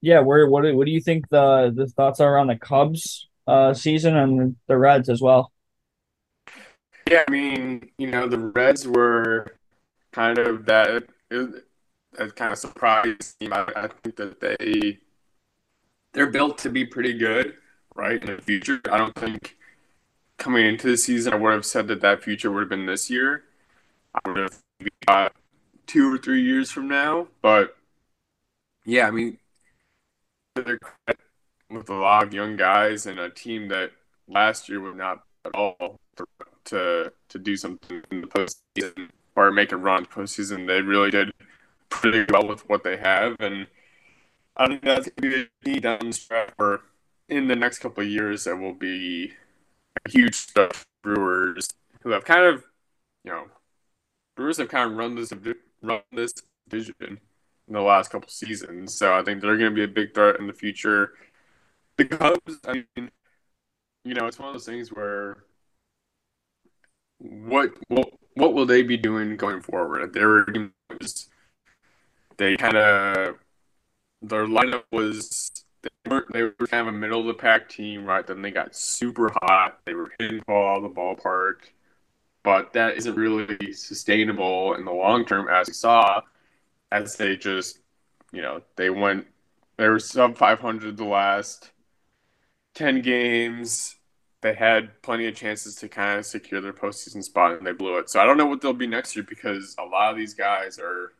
yeah, 0.01 0.19
where 0.19 0.47
what 0.47 0.61
do, 0.61 0.77
what 0.77 0.85
do 0.85 0.91
you 0.91 1.01
think 1.01 1.27
the 1.29 1.73
the 1.75 1.87
thoughts 1.87 2.19
are 2.19 2.37
on 2.37 2.47
the 2.47 2.55
Cubs 2.55 3.27
uh, 3.47 3.73
season 3.73 4.15
and 4.15 4.55
the 4.67 4.77
Reds 4.77 5.09
as 5.09 5.19
well? 5.19 5.51
Yeah, 7.09 7.23
I 7.27 7.31
mean, 7.31 7.89
you 7.97 8.07
know, 8.07 8.27
the 8.27 8.37
Reds 8.37 8.87
were 8.87 9.55
kind 10.11 10.37
of 10.37 10.65
that, 10.65 11.05
that 11.29 12.35
kind 12.35 12.51
of 12.51 12.59
surprise 12.59 13.35
team. 13.39 13.53
I, 13.53 13.65
I 13.75 13.87
think 13.87 14.17
that 14.17 14.39
they 14.39 14.99
they're 16.13 16.29
built 16.29 16.57
to 16.59 16.69
be 16.69 16.85
pretty 16.85 17.13
good, 17.13 17.55
right? 17.95 18.21
In 18.21 18.35
the 18.35 18.41
future, 18.41 18.81
I 18.91 18.97
don't 18.97 19.15
think 19.15 19.57
coming 20.37 20.65
into 20.65 20.87
the 20.87 20.97
season, 20.97 21.33
I 21.33 21.37
would 21.37 21.53
have 21.53 21.65
said 21.65 21.87
that 21.87 22.01
that 22.01 22.23
future 22.23 22.51
would 22.51 22.61
have 22.61 22.69
been 22.69 22.85
this 22.85 23.09
year. 23.09 23.45
I 24.13 24.29
would 24.29 24.37
have 24.37 24.61
got 25.07 25.33
two 25.87 26.13
or 26.13 26.17
three 26.17 26.41
years 26.43 26.69
from 26.69 26.87
now, 26.87 27.27
but 27.41 27.76
yeah, 28.87 29.07
I 29.07 29.11
mean, 29.11 29.37
with 30.55 31.89
a 31.89 31.93
lot 31.93 32.23
of 32.23 32.33
young 32.33 32.55
guys 32.55 33.05
and 33.05 33.19
a 33.19 33.29
team 33.29 33.67
that 33.67 33.91
last 34.29 34.69
year 34.69 34.79
was 34.79 34.95
not 34.95 35.23
at 35.45 35.53
all 35.53 35.99
to 36.65 37.11
to 37.29 37.39
do 37.39 37.57
something 37.57 38.01
in 38.11 38.21
the 38.21 38.27
postseason 38.27 39.09
or 39.35 39.51
make 39.51 39.73
a 39.73 39.77
run 39.77 40.05
postseason. 40.05 40.67
They 40.67 40.81
really 40.81 41.11
did 41.11 41.31
pretty 41.89 42.25
well 42.31 42.47
with 42.47 42.67
what 42.69 42.83
they 42.85 42.95
have, 42.95 43.35
and 43.41 43.67
I 44.55 44.67
think 44.67 44.81
that's 44.83 45.09
going 45.09 45.33
to 45.33 45.47
be 45.63 45.79
down 45.81 45.99
the 46.07 46.13
stretch 46.13 46.51
for 46.57 46.81
in 47.27 47.49
the 47.49 47.57
next 47.57 47.79
couple 47.79 48.03
of 48.03 48.09
years 48.09 48.45
that 48.45 48.55
will 48.55 48.73
be 48.73 49.33
a 50.05 50.09
huge 50.09 50.35
stuff 50.35 50.85
Brewers 51.03 51.67
who 52.03 52.11
have 52.11 52.23
kind 52.23 52.45
of, 52.45 52.63
you 53.25 53.31
know, 53.31 53.47
Brewers 54.37 54.57
have 54.59 54.69
kind 54.69 54.91
of 54.91 54.97
run 54.97 55.15
this 55.15 55.33
run 55.81 56.01
this 56.13 56.33
division 56.69 57.19
in 57.67 57.73
the 57.73 57.81
last 57.81 58.11
couple 58.11 58.29
seasons. 58.29 58.93
So 58.93 59.13
I 59.13 59.23
think 59.23 59.41
they're 59.41 59.57
going 59.57 59.71
to 59.71 59.75
be 59.75 59.83
a 59.83 59.87
big 59.87 60.13
threat 60.13 60.39
in 60.39 60.47
the 60.47 60.53
future. 60.53 61.13
The 61.97 62.05
Cubs, 62.05 62.59
I 62.65 62.85
mean, 62.95 63.11
you 64.03 64.13
know, 64.13 64.25
it's 64.27 64.39
one 64.39 64.49
of 64.49 64.53
those 64.53 64.65
things 64.65 64.89
where 64.89 65.37
what 67.19 67.71
what 67.87 68.09
what 68.35 68.53
will 68.53 68.65
they 68.65 68.83
be 68.83 68.97
doing 68.97 69.35
going 69.37 69.61
forward? 69.61 70.13
They 70.13 70.23
were 70.23 70.45
they 72.37 72.55
kind 72.57 72.77
of 72.77 73.35
their 74.21 74.45
lineup 74.45 74.83
was 74.91 75.51
they 75.81 75.89
were 76.09 76.25
they 76.31 76.43
were 76.43 76.67
kind 76.67 76.87
of 76.87 76.93
a 76.93 76.97
middle 76.97 77.21
of 77.21 77.27
the 77.27 77.33
pack 77.33 77.69
team, 77.69 78.05
right? 78.05 78.25
Then 78.25 78.41
they 78.41 78.51
got 78.51 78.75
super 78.75 79.31
hot. 79.41 79.79
They 79.85 79.93
were 79.93 80.11
hitting 80.19 80.41
ball 80.47 80.81
the 80.81 80.89
ballpark, 80.89 81.71
but 82.43 82.73
that 82.73 82.97
isn't 82.97 83.15
really 83.15 83.73
sustainable 83.73 84.75
in 84.75 84.85
the 84.85 84.91
long 84.91 85.25
term, 85.25 85.49
as 85.49 85.67
we 85.67 85.73
saw, 85.73 86.21
as 86.91 87.15
they 87.15 87.35
just 87.35 87.79
you 88.31 88.41
know 88.41 88.61
they 88.75 88.89
went 88.89 89.25
they 89.77 89.87
were 89.87 89.99
sub 89.99 90.37
500 90.37 90.97
the 90.97 91.05
last 91.05 91.71
10 92.75 93.01
games 93.01 93.97
they 94.41 94.53
had 94.53 95.01
plenty 95.01 95.27
of 95.27 95.35
chances 95.35 95.75
to 95.75 95.89
kind 95.89 96.19
of 96.19 96.25
secure 96.25 96.61
their 96.61 96.73
postseason 96.73 97.23
spot 97.23 97.57
and 97.57 97.65
they 97.65 97.71
blew 97.71 97.97
it. 97.97 98.09
So 98.09 98.19
I 98.19 98.25
don't 98.25 98.37
know 98.37 98.45
what 98.45 98.61
they'll 98.61 98.73
be 98.73 98.87
next 98.87 99.15
year 99.15 99.25
because 99.27 99.75
a 99.79 99.83
lot 99.83 100.11
of 100.11 100.17
these 100.17 100.33
guys 100.33 100.79
are 100.79 101.13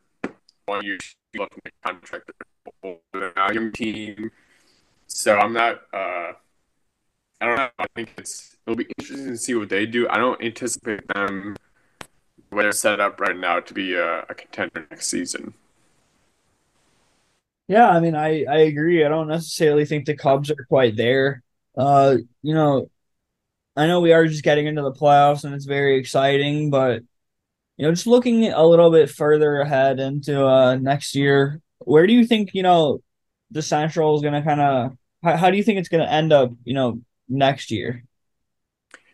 one 0.66 0.84
year 0.84 0.98
looking 1.36 1.58
at 1.66 1.72
contract. 1.84 2.30
Young 3.52 3.72
team. 3.72 4.30
So 5.08 5.36
I'm 5.36 5.52
not 5.52 5.82
uh 5.92 6.32
I 7.40 7.46
don't 7.46 7.56
know. 7.56 7.68
I 7.78 7.86
think 7.94 8.12
it's 8.18 8.56
it'll 8.66 8.76
be 8.76 8.86
interesting 8.98 9.26
to 9.26 9.36
see 9.36 9.54
what 9.54 9.68
they 9.68 9.86
do. 9.86 10.08
I 10.08 10.18
don't 10.18 10.42
anticipate 10.42 11.06
them 11.08 11.56
where 12.50 12.64
they're 12.64 12.72
set 12.72 13.00
up 13.00 13.20
right 13.20 13.36
now 13.36 13.60
to 13.60 13.74
be 13.74 13.94
a, 13.94 14.20
a 14.22 14.34
contender 14.34 14.86
next 14.90 15.08
season. 15.08 15.54
Yeah, 17.68 17.88
I 17.88 18.00
mean, 18.00 18.14
I 18.14 18.44
I 18.44 18.58
agree. 18.60 19.04
I 19.04 19.08
don't 19.08 19.28
necessarily 19.28 19.84
think 19.84 20.06
the 20.06 20.16
Cubs 20.16 20.50
are 20.50 20.66
quite 20.68 20.96
there. 20.96 21.42
Uh, 21.76 22.16
you 22.42 22.54
know, 22.54 22.90
I 23.76 23.86
know 23.86 24.00
we 24.00 24.12
are 24.12 24.26
just 24.26 24.42
getting 24.42 24.66
into 24.66 24.82
the 24.82 24.92
playoffs 24.92 25.44
and 25.44 25.54
it's 25.54 25.66
very 25.66 25.98
exciting, 25.98 26.70
but 26.70 27.02
you 27.76 27.86
know, 27.86 27.92
just 27.92 28.06
looking 28.06 28.48
a 28.48 28.64
little 28.66 28.90
bit 28.90 29.10
further 29.10 29.60
ahead 29.60 30.00
into 30.00 30.44
uh, 30.46 30.76
next 30.76 31.14
year, 31.14 31.60
where 31.78 32.06
do 32.06 32.12
you 32.12 32.26
think 32.26 32.54
you 32.54 32.62
know 32.62 33.02
the 33.50 33.62
Central 33.62 34.16
is 34.16 34.22
going 34.22 34.34
to 34.34 34.42
kind 34.42 34.60
of? 34.60 34.96
How, 35.22 35.36
how 35.36 35.50
do 35.50 35.56
you 35.56 35.62
think 35.62 35.78
it's 35.78 35.88
going 35.88 36.04
to 36.04 36.12
end 36.12 36.32
up? 36.32 36.52
You 36.64 36.74
know, 36.74 37.00
next 37.28 37.70
year. 37.70 38.04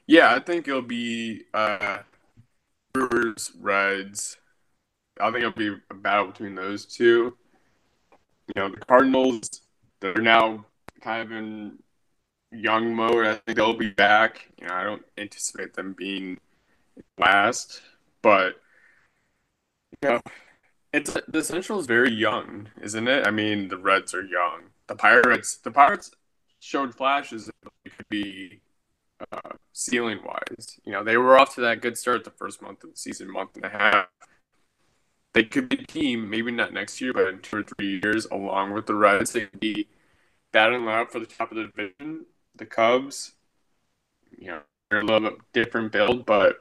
Yeah, 0.07 0.35
I 0.35 0.38
think 0.38 0.69
it'll 0.69 0.83
be 0.83 1.45
uh, 1.53 1.99
Brewers, 2.95 3.51
Reds. 3.61 4.39
I 5.21 5.27
think 5.27 5.39
it'll 5.39 5.53
be 5.53 5.77
a 5.91 5.95
battle 5.95 6.29
between 6.29 6.55
those 6.55 6.87
two. 6.87 7.37
You 8.49 8.55
know, 8.57 8.69
the 8.69 8.77
Cardinals, 8.77 9.63
they're 10.01 10.15
now 10.15 10.65
kind 11.01 11.23
of 11.23 11.33
in 11.33 11.79
young 12.53 12.95
mode. 12.95 13.27
I 13.27 13.35
think 13.35 13.57
they'll 13.57 13.76
be 13.76 13.91
back. 13.91 14.49
You 14.61 14.69
know, 14.69 14.75
I 14.75 14.85
don't 14.85 15.04
anticipate 15.19 15.75
them 15.75 15.95
being 15.97 16.39
last, 17.19 17.83
but 18.23 18.61
you 20.02 20.11
know, 20.11 20.21
it's 20.93 21.17
the 21.28 21.43
Central 21.43 21.80
is 21.80 21.87
very 21.87 22.13
young, 22.13 22.69
isn't 22.80 23.09
it? 23.09 23.26
I 23.26 23.30
mean, 23.30 23.69
the 23.69 23.78
Reds 23.78 24.15
are 24.15 24.25
young. 24.25 24.63
The 24.87 24.95
Pirates, 24.95 25.57
the 25.57 25.71
Pirates 25.71 26.13
showed 26.61 26.95
flashes 26.95 27.50
they 27.85 27.91
could 27.91 28.09
be 28.09 28.61
ceiling 29.73 30.21
wise. 30.25 30.78
You 30.84 30.93
know, 30.93 31.04
they 31.04 31.17
were 31.17 31.39
off 31.39 31.54
to 31.54 31.60
that 31.63 31.80
good 31.80 31.99
start 31.99 32.25
the 32.25 32.30
first 32.30 32.63
month 32.63 32.84
of 32.84 32.91
the 32.91 32.97
season, 32.97 33.30
month 33.30 33.56
and 33.56 33.65
a 33.65 33.69
half. 33.69 34.06
They 35.32 35.45
could 35.45 35.69
be 35.69 35.76
a 35.76 35.87
team, 35.87 36.30
maybe 36.30 36.52
not 36.52 36.73
next 36.73 37.00
year, 37.00 37.13
but 37.13 37.28
in 37.28 37.41
two 37.41 37.58
or 37.58 37.63
three 37.65 38.00
years, 38.02 38.26
along 38.26 38.73
with 38.73 38.87
the 38.87 38.95
Reds, 38.95 39.32
they 39.32 39.47
could 39.47 39.60
be 39.60 39.89
battling 40.52 40.87
out 40.87 41.10
for 41.10 41.19
the 41.19 41.26
top 41.26 41.50
of 41.50 41.56
the 41.56 41.65
division 41.65 42.26
the 42.56 42.67
Cubs. 42.67 43.32
You 44.39 44.49
know, 44.49 44.60
they're 44.91 45.00
a 45.00 45.04
little 45.04 45.30
bit 45.30 45.39
different 45.52 45.93
build, 45.93 46.25
but 46.25 46.60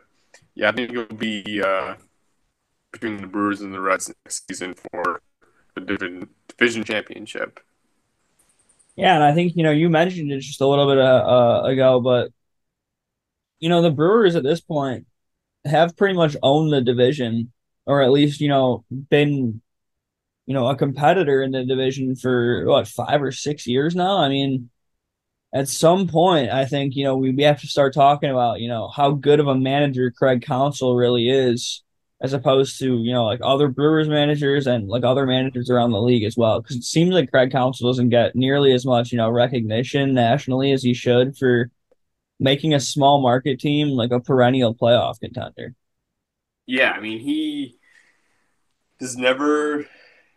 yeah, 0.55 0.69
I 0.69 0.71
think 0.71 0.91
it'll 0.91 1.15
be 1.15 1.61
uh, 1.63 1.95
between 2.91 3.17
the 3.17 3.27
Brewers 3.27 3.61
and 3.61 3.73
the 3.73 3.79
Reds 3.79 4.11
next 4.25 4.43
season 4.47 4.73
for 4.73 5.21
the 5.75 5.81
division 5.81 6.29
division 6.47 6.83
championship. 6.83 7.59
Yeah, 8.95 9.15
and 9.15 9.23
I 9.23 9.33
think 9.33 9.55
you 9.55 9.63
know 9.63 9.71
you 9.71 9.89
mentioned 9.89 10.31
it 10.31 10.39
just 10.39 10.61
a 10.61 10.67
little 10.67 10.87
bit 10.87 10.99
uh, 10.99 11.01
uh, 11.01 11.63
ago, 11.65 11.99
but 11.99 12.31
you 13.63 13.69
know 13.69 13.81
the 13.81 13.91
Brewers 13.91 14.35
at 14.35 14.43
this 14.43 14.59
point 14.59 15.07
have 15.63 15.95
pretty 15.95 16.15
much 16.15 16.35
owned 16.43 16.73
the 16.73 16.81
division, 16.81 17.53
or 17.85 18.01
at 18.01 18.11
least 18.11 18.41
you 18.41 18.49
know 18.49 18.83
been 19.09 19.61
you 20.45 20.53
know 20.53 20.67
a 20.67 20.75
competitor 20.75 21.41
in 21.41 21.51
the 21.51 21.63
division 21.63 22.17
for 22.17 22.65
what 22.65 22.89
five 22.89 23.23
or 23.23 23.31
six 23.31 23.65
years 23.65 23.95
now. 23.95 24.17
I 24.17 24.27
mean, 24.27 24.69
at 25.53 25.69
some 25.69 26.09
point, 26.09 26.51
I 26.51 26.65
think, 26.65 26.97
you 26.97 27.05
know, 27.05 27.15
we, 27.15 27.31
we 27.31 27.43
have 27.43 27.61
to 27.61 27.67
start 27.67 27.93
talking 27.93 28.29
about, 28.29 28.59
you 28.59 28.67
know, 28.67 28.89
how 28.89 29.11
good 29.11 29.39
of 29.39 29.47
a 29.47 29.55
manager 29.55 30.11
Craig 30.11 30.41
Counsell 30.41 30.97
really 30.97 31.29
is, 31.29 31.83
as 32.21 32.33
opposed 32.33 32.79
to, 32.79 32.97
you 32.97 33.13
know, 33.13 33.23
like 33.23 33.39
other 33.41 33.69
Brewers 33.69 34.09
managers 34.09 34.67
and 34.67 34.89
like 34.89 35.05
other 35.05 35.25
managers 35.25 35.69
around 35.69 35.91
the 35.91 36.01
league 36.01 36.23
as 36.23 36.35
well. 36.35 36.59
Because 36.59 36.75
it 36.75 36.83
seems 36.83 37.13
like 37.13 37.31
Craig 37.31 37.51
Counsell 37.51 37.89
doesn't 37.89 38.09
get 38.09 38.35
nearly 38.35 38.73
as 38.73 38.85
much, 38.85 39.13
you 39.13 39.17
know, 39.17 39.29
recognition 39.29 40.13
nationally 40.13 40.73
as 40.73 40.83
he 40.83 40.93
should 40.93 41.37
for 41.37 41.69
making 42.43 42.73
a 42.73 42.79
small 42.79 43.21
market 43.21 43.59
team 43.59 43.89
like 43.89 44.11
a 44.11 44.19
perennial 44.19 44.75
playoff 44.75 45.19
contender. 45.19 45.73
Yeah, 46.65 46.91
I 46.91 46.99
mean, 46.99 47.19
he 47.19 47.77
has 48.99 49.17
never. 49.17 49.87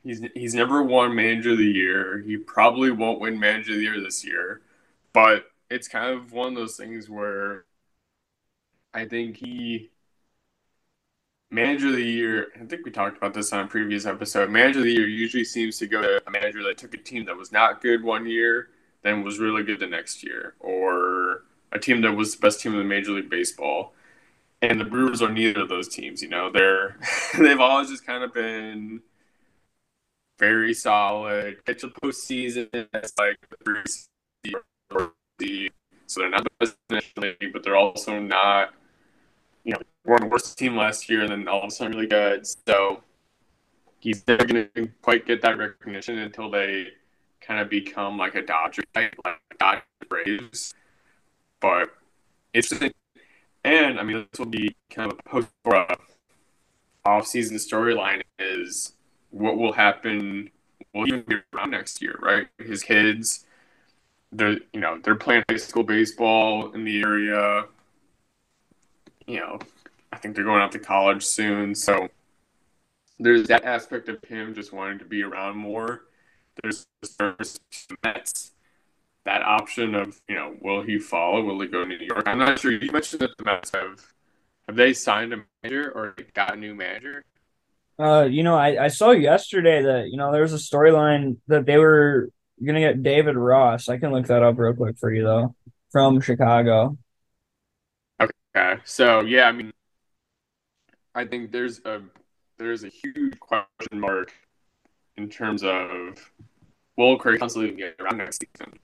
He's, 0.02 0.22
he's 0.34 0.54
never 0.54 0.84
won 0.84 1.16
manager 1.16 1.50
of 1.50 1.58
the 1.58 1.64
year. 1.64 2.22
He 2.24 2.36
probably 2.36 2.92
won't 2.92 3.18
win 3.18 3.40
manager 3.40 3.72
of 3.72 3.78
the 3.78 3.82
year 3.82 4.00
this 4.00 4.24
year 4.24 4.62
but 5.16 5.46
it's 5.70 5.88
kind 5.88 6.14
of 6.14 6.32
one 6.32 6.48
of 6.48 6.56
those 6.56 6.76
things 6.76 7.08
where 7.08 7.64
I 8.92 9.06
think 9.06 9.38
he 9.38 9.88
manager 11.50 11.86
of 11.88 11.94
the 11.94 12.04
year. 12.04 12.48
I 12.54 12.66
think 12.66 12.84
we 12.84 12.90
talked 12.90 13.16
about 13.16 13.32
this 13.32 13.50
on 13.54 13.64
a 13.64 13.66
previous 13.66 14.04
episode. 14.04 14.50
Manager 14.50 14.80
of 14.80 14.84
the 14.84 14.92
year 14.92 15.08
usually 15.08 15.44
seems 15.44 15.78
to 15.78 15.86
go 15.86 16.02
to 16.02 16.22
a 16.26 16.30
manager 16.30 16.62
that 16.64 16.76
took 16.76 16.92
a 16.92 16.98
team 16.98 17.24
that 17.24 17.36
was 17.36 17.50
not 17.50 17.80
good 17.80 18.02
one 18.02 18.26
year, 18.26 18.68
then 19.02 19.24
was 19.24 19.38
really 19.38 19.62
good 19.62 19.80
the 19.80 19.86
next 19.86 20.22
year, 20.22 20.54
or 20.60 21.25
a 21.72 21.78
team 21.78 22.00
that 22.02 22.12
was 22.12 22.34
the 22.34 22.40
best 22.40 22.60
team 22.60 22.72
in 22.72 22.78
the 22.78 22.84
Major 22.84 23.12
League 23.12 23.30
Baseball. 23.30 23.92
And 24.62 24.80
the 24.80 24.84
Brewers 24.84 25.20
are 25.20 25.30
neither 25.30 25.62
of 25.62 25.68
those 25.68 25.88
teams. 25.88 26.22
You 26.22 26.28
know, 26.28 26.50
they're 26.50 26.98
they've 27.38 27.60
always 27.60 27.90
just 27.90 28.06
kind 28.06 28.24
of 28.24 28.32
been 28.32 29.02
very 30.38 30.74
solid. 30.74 31.64
Get 31.64 31.78
to 31.80 31.88
postseason, 31.88 32.68
it's 32.72 33.12
like 33.18 33.36
the 35.38 35.70
so 36.06 36.20
they're 36.20 36.30
not 36.30 36.44
the 36.44 36.50
best 36.60 36.76
nationally, 36.88 37.36
but 37.52 37.62
they're 37.62 37.76
also 37.76 38.20
not, 38.20 38.72
you 39.64 39.72
know, 39.72 39.80
we're 40.04 40.18
the 40.18 40.26
worst 40.26 40.56
team 40.56 40.76
last 40.76 41.08
year, 41.08 41.22
and 41.22 41.30
then 41.30 41.48
all 41.48 41.62
of 41.62 41.68
a 41.68 41.70
sudden 41.70 41.94
really 41.94 42.06
good. 42.06 42.46
So 42.46 43.02
he's 43.98 44.26
never 44.26 44.44
going 44.44 44.68
to 44.74 44.88
quite 45.02 45.26
get 45.26 45.42
that 45.42 45.58
recognition 45.58 46.18
until 46.18 46.50
they 46.50 46.88
kind 47.40 47.60
of 47.60 47.68
become 47.68 48.16
like 48.16 48.36
a 48.36 48.42
Dodger 48.42 48.82
type, 48.94 49.14
like 49.24 49.40
Dodger 49.58 49.82
Braves. 50.08 50.74
But 51.60 51.90
it's 52.52 52.72
and 53.64 53.98
I 53.98 54.02
mean 54.02 54.26
this 54.30 54.38
will 54.38 54.46
be 54.46 54.76
kind 54.90 55.10
of 55.10 55.18
a 55.18 55.28
post 55.28 55.48
off-season 57.04 57.56
storyline 57.56 58.22
is 58.38 58.92
what 59.30 59.56
will 59.56 59.72
happen. 59.72 60.50
Will 60.94 61.06
even 61.08 61.22
be 61.22 61.36
around 61.54 61.70
next 61.70 62.00
year, 62.00 62.18
right? 62.20 62.48
His 62.58 62.82
kids 62.82 63.44
they're 64.32 64.58
you 64.72 64.80
know 64.80 64.98
they're 65.02 65.14
playing 65.14 65.44
high 65.48 65.56
school 65.56 65.82
baseball 65.82 66.72
in 66.72 66.84
the 66.84 67.00
area. 67.00 67.64
You 69.26 69.40
know, 69.40 69.58
I 70.12 70.18
think 70.18 70.34
they're 70.34 70.44
going 70.44 70.62
out 70.62 70.72
to 70.72 70.78
college 70.78 71.24
soon, 71.24 71.74
so 71.74 72.08
there's 73.18 73.48
that 73.48 73.64
aspect 73.64 74.08
of 74.08 74.22
him 74.24 74.54
just 74.54 74.72
wanting 74.72 74.98
to 74.98 75.04
be 75.04 75.22
around 75.22 75.56
more. 75.56 76.02
There's 76.62 76.86
the 77.02 77.58
Mets, 78.04 78.52
that 79.26 79.42
option 79.42 79.94
of 79.94 80.20
you 80.28 80.34
know 80.34 80.54
will 80.60 80.82
he 80.82 80.98
follow? 80.98 81.42
Will 81.42 81.60
he 81.60 81.68
go 81.68 81.84
to 81.84 81.86
New 81.86 81.98
York? 82.04 82.24
I'm 82.26 82.38
not 82.38 82.58
sure. 82.58 82.72
You 82.72 82.90
mentioned 82.90 83.20
that 83.20 83.36
the 83.36 83.44
Mets 83.44 83.70
have 83.74 84.00
have 84.66 84.76
they 84.76 84.92
signed 84.92 85.34
a 85.34 85.42
manager 85.62 85.90
or 85.90 86.16
got 86.34 86.54
a 86.54 86.56
new 86.56 86.74
manager? 86.74 87.24
Uh, 87.98 88.26
you 88.30 88.42
know, 88.42 88.56
I, 88.56 88.84
I 88.84 88.88
saw 88.88 89.10
yesterday 89.10 89.82
that 89.82 90.08
you 90.10 90.16
know 90.16 90.32
there 90.32 90.42
was 90.42 90.54
a 90.54 90.56
storyline 90.56 91.36
that 91.48 91.66
they 91.66 91.76
were 91.76 92.30
gonna 92.64 92.80
get 92.80 93.02
David 93.02 93.36
Ross. 93.36 93.88
I 93.88 93.98
can 93.98 94.12
look 94.12 94.26
that 94.26 94.42
up 94.42 94.58
real 94.58 94.74
quick 94.74 94.98
for 94.98 95.12
you 95.12 95.22
though, 95.22 95.54
from 95.90 96.20
Chicago. 96.20 96.96
Okay, 98.20 98.80
so 98.84 99.20
yeah, 99.20 99.48
I 99.48 99.52
mean, 99.52 99.72
I 101.14 101.24
think 101.24 101.52
there's 101.52 101.80
a 101.84 102.00
there's 102.58 102.84
a 102.84 102.88
huge 102.88 103.38
question 103.40 104.00
mark 104.00 104.32
in 105.16 105.28
terms 105.28 105.62
of 105.62 106.30
will 106.96 107.16
Craig 107.18 107.40
Counsell 107.40 107.68
get 107.72 107.96
around 108.00 108.18
next 108.18 108.40
season, 108.40 108.78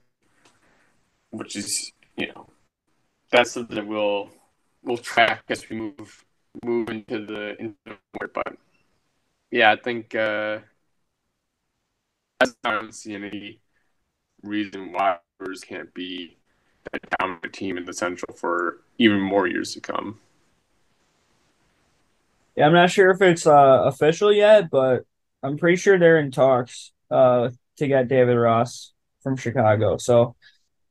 which 1.33 1.55
is 1.55 1.91
you 2.15 2.27
know 2.27 2.47
that's 3.31 3.51
something 3.51 3.75
that 3.75 3.87
we'll 3.87 4.29
we'll 4.83 4.97
track 4.97 5.43
as 5.49 5.67
we 5.69 5.75
move 5.75 6.23
move 6.63 6.89
into 6.89 7.25
the 7.25 7.59
into 7.59 7.75
the 7.85 8.27
but 8.33 8.57
yeah, 9.53 9.71
I 9.71 9.75
think 9.75 10.15
uh, 10.15 10.59
I 12.41 12.47
don't 12.63 12.93
see 12.93 13.13
any 13.13 13.59
reason 14.41 14.91
why 14.91 15.19
Brewers 15.37 15.63
can't 15.63 15.93
be 15.93 16.37
a 16.91 16.99
dominant 17.19 17.53
team 17.53 17.77
in 17.77 17.85
the 17.85 17.93
Central 17.93 18.35
for 18.35 18.81
even 18.97 19.21
more 19.21 19.47
years 19.47 19.73
to 19.73 19.79
come. 19.79 20.19
Yeah, 22.55 22.65
I'm 22.65 22.73
not 22.73 22.89
sure 22.89 23.11
if 23.11 23.21
it's 23.21 23.45
uh, 23.45 23.83
official 23.85 24.33
yet, 24.33 24.71
but 24.71 25.05
I'm 25.43 25.57
pretty 25.57 25.77
sure 25.77 25.99
they're 25.99 26.17
in 26.17 26.31
talks 26.31 26.91
uh, 27.11 27.49
to 27.77 27.87
get 27.87 28.07
David 28.07 28.35
Ross 28.35 28.91
from 29.21 29.37
Chicago. 29.37 29.97
So 29.97 30.35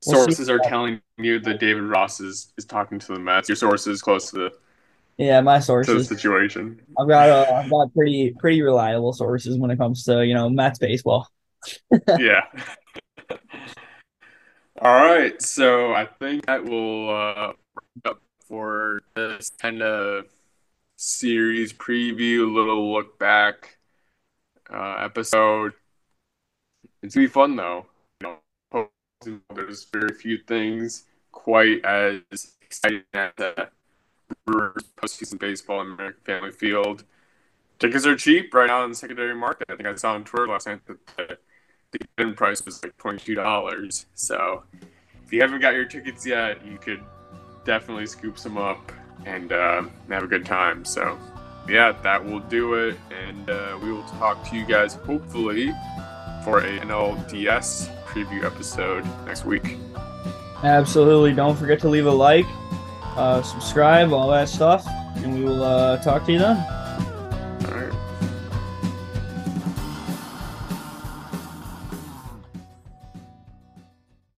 sources 0.03 0.51
are 0.51 0.59
telling 0.59 1.01
you 1.19 1.38
that 1.41 1.61
David 1.61 1.85
Ross 1.85 2.21
is, 2.21 2.53
is 2.59 2.65
talking 2.65 2.99
to 2.99 3.15
the 3.15 3.19
Mets. 3.19 3.49
Your 3.49 3.57
sources 3.57 4.03
close 4.03 4.31
to 4.31 4.37
the 4.37 4.53
yeah, 5.19 5.41
my 5.41 5.61
sources 5.61 5.95
to 5.95 5.99
the 5.99 6.05
situation. 6.05 6.81
I've 6.99 7.09
got 7.09 7.29
uh, 7.29 7.53
I've 7.53 7.71
got 7.71 7.93
pretty 7.95 8.35
pretty 8.38 8.62
reliable 8.62 9.12
sources 9.12 9.59
when 9.59 9.71
it 9.71 9.77
comes 9.77 10.05
to 10.05 10.25
you 10.27 10.35
know 10.35 10.49
Mets 10.49 10.79
baseball. 10.79 11.29
yeah. 12.19 12.43
All 14.81 14.95
right, 14.95 15.41
so 15.41 15.93
I 15.95 16.07
think 16.07 16.47
that 16.47 16.65
will 16.65 17.11
uh, 17.11 17.53
up 18.05 18.21
for 18.49 19.01
this 19.15 19.53
kind 19.61 19.81
of 19.81 20.27
series 20.97 21.73
preview, 21.73 22.53
little 22.53 22.93
look 22.93 23.19
back 23.19 23.79
uh, 24.73 24.97
episode. 24.99 25.73
It's 27.03 27.15
gonna 27.15 27.27
be 27.27 27.31
fun 27.31 27.55
though. 27.55 27.87
There's 29.55 29.85
very 29.85 30.15
few 30.15 30.39
things 30.39 31.05
quite 31.31 31.85
as 31.85 32.21
exciting 32.63 33.03
as 33.15 33.33
the 33.37 33.69
Brewers 34.45 34.85
postseason 34.97 35.39
baseball 35.39 35.81
in 35.83 35.93
American 35.93 36.23
Family 36.25 36.51
Field. 36.51 37.05
Tickets 37.79 38.07
are 38.07 38.17
cheap 38.17 38.55
right 38.55 38.67
now 38.67 38.85
in 38.85 38.91
the 38.91 38.97
secondary 38.97 39.35
market. 39.35 39.67
I 39.69 39.77
think 39.77 39.89
I 39.89 39.95
saw 39.95 40.15
on 40.15 40.25
Twitter 40.25 40.49
last 40.49 40.67
night 40.67 40.81
that 40.87 41.39
the, 41.93 41.99
the 42.17 42.33
price 42.33 42.65
was 42.65 42.83
like 42.83 42.97
twenty 42.97 43.19
two 43.19 43.35
dollars. 43.35 44.07
So 44.15 44.63
if 45.25 45.33
you 45.33 45.41
haven't 45.41 45.61
got 45.61 45.75
your 45.75 45.85
tickets 45.85 46.27
yet, 46.27 46.65
you 46.65 46.79
could 46.79 47.03
definitely 47.65 48.07
scoop 48.07 48.39
some 48.39 48.57
up 48.57 48.93
and 49.25 49.53
uh, 49.53 49.83
have 50.09 50.23
a 50.23 50.27
good 50.27 50.47
time. 50.47 50.85
So 50.85 51.19
yeah, 51.69 51.93
that 52.03 52.25
will 52.25 52.41
do 52.41 52.75
it, 52.75 52.97
and 53.11 53.51
uh, 53.51 53.79
we 53.83 53.93
will 53.93 54.05
talk 54.05 54.49
to 54.51 54.57
you 54.57 54.65
guys 54.65 54.95
hopefully 54.95 55.73
for 56.45 56.59
a 56.59 56.79
NLDS 56.81 58.02
preview 58.12 58.44
episode 58.44 59.05
next 59.25 59.44
week. 59.44 59.79
Absolutely. 60.62 61.33
Don't 61.33 61.57
forget 61.57 61.81
to 61.81 61.88
leave 61.88 62.07
a 62.07 62.11
like, 62.11 62.46
uh, 63.16 63.42
subscribe, 63.42 64.12
all 64.12 64.31
that 64.31 64.48
stuff, 64.48 64.87
and 65.16 65.35
we 65.35 65.44
will 65.44 65.62
uh, 65.62 65.96
talk 66.03 66.25
to 66.27 66.33
you 66.33 66.38
then. 66.38 66.82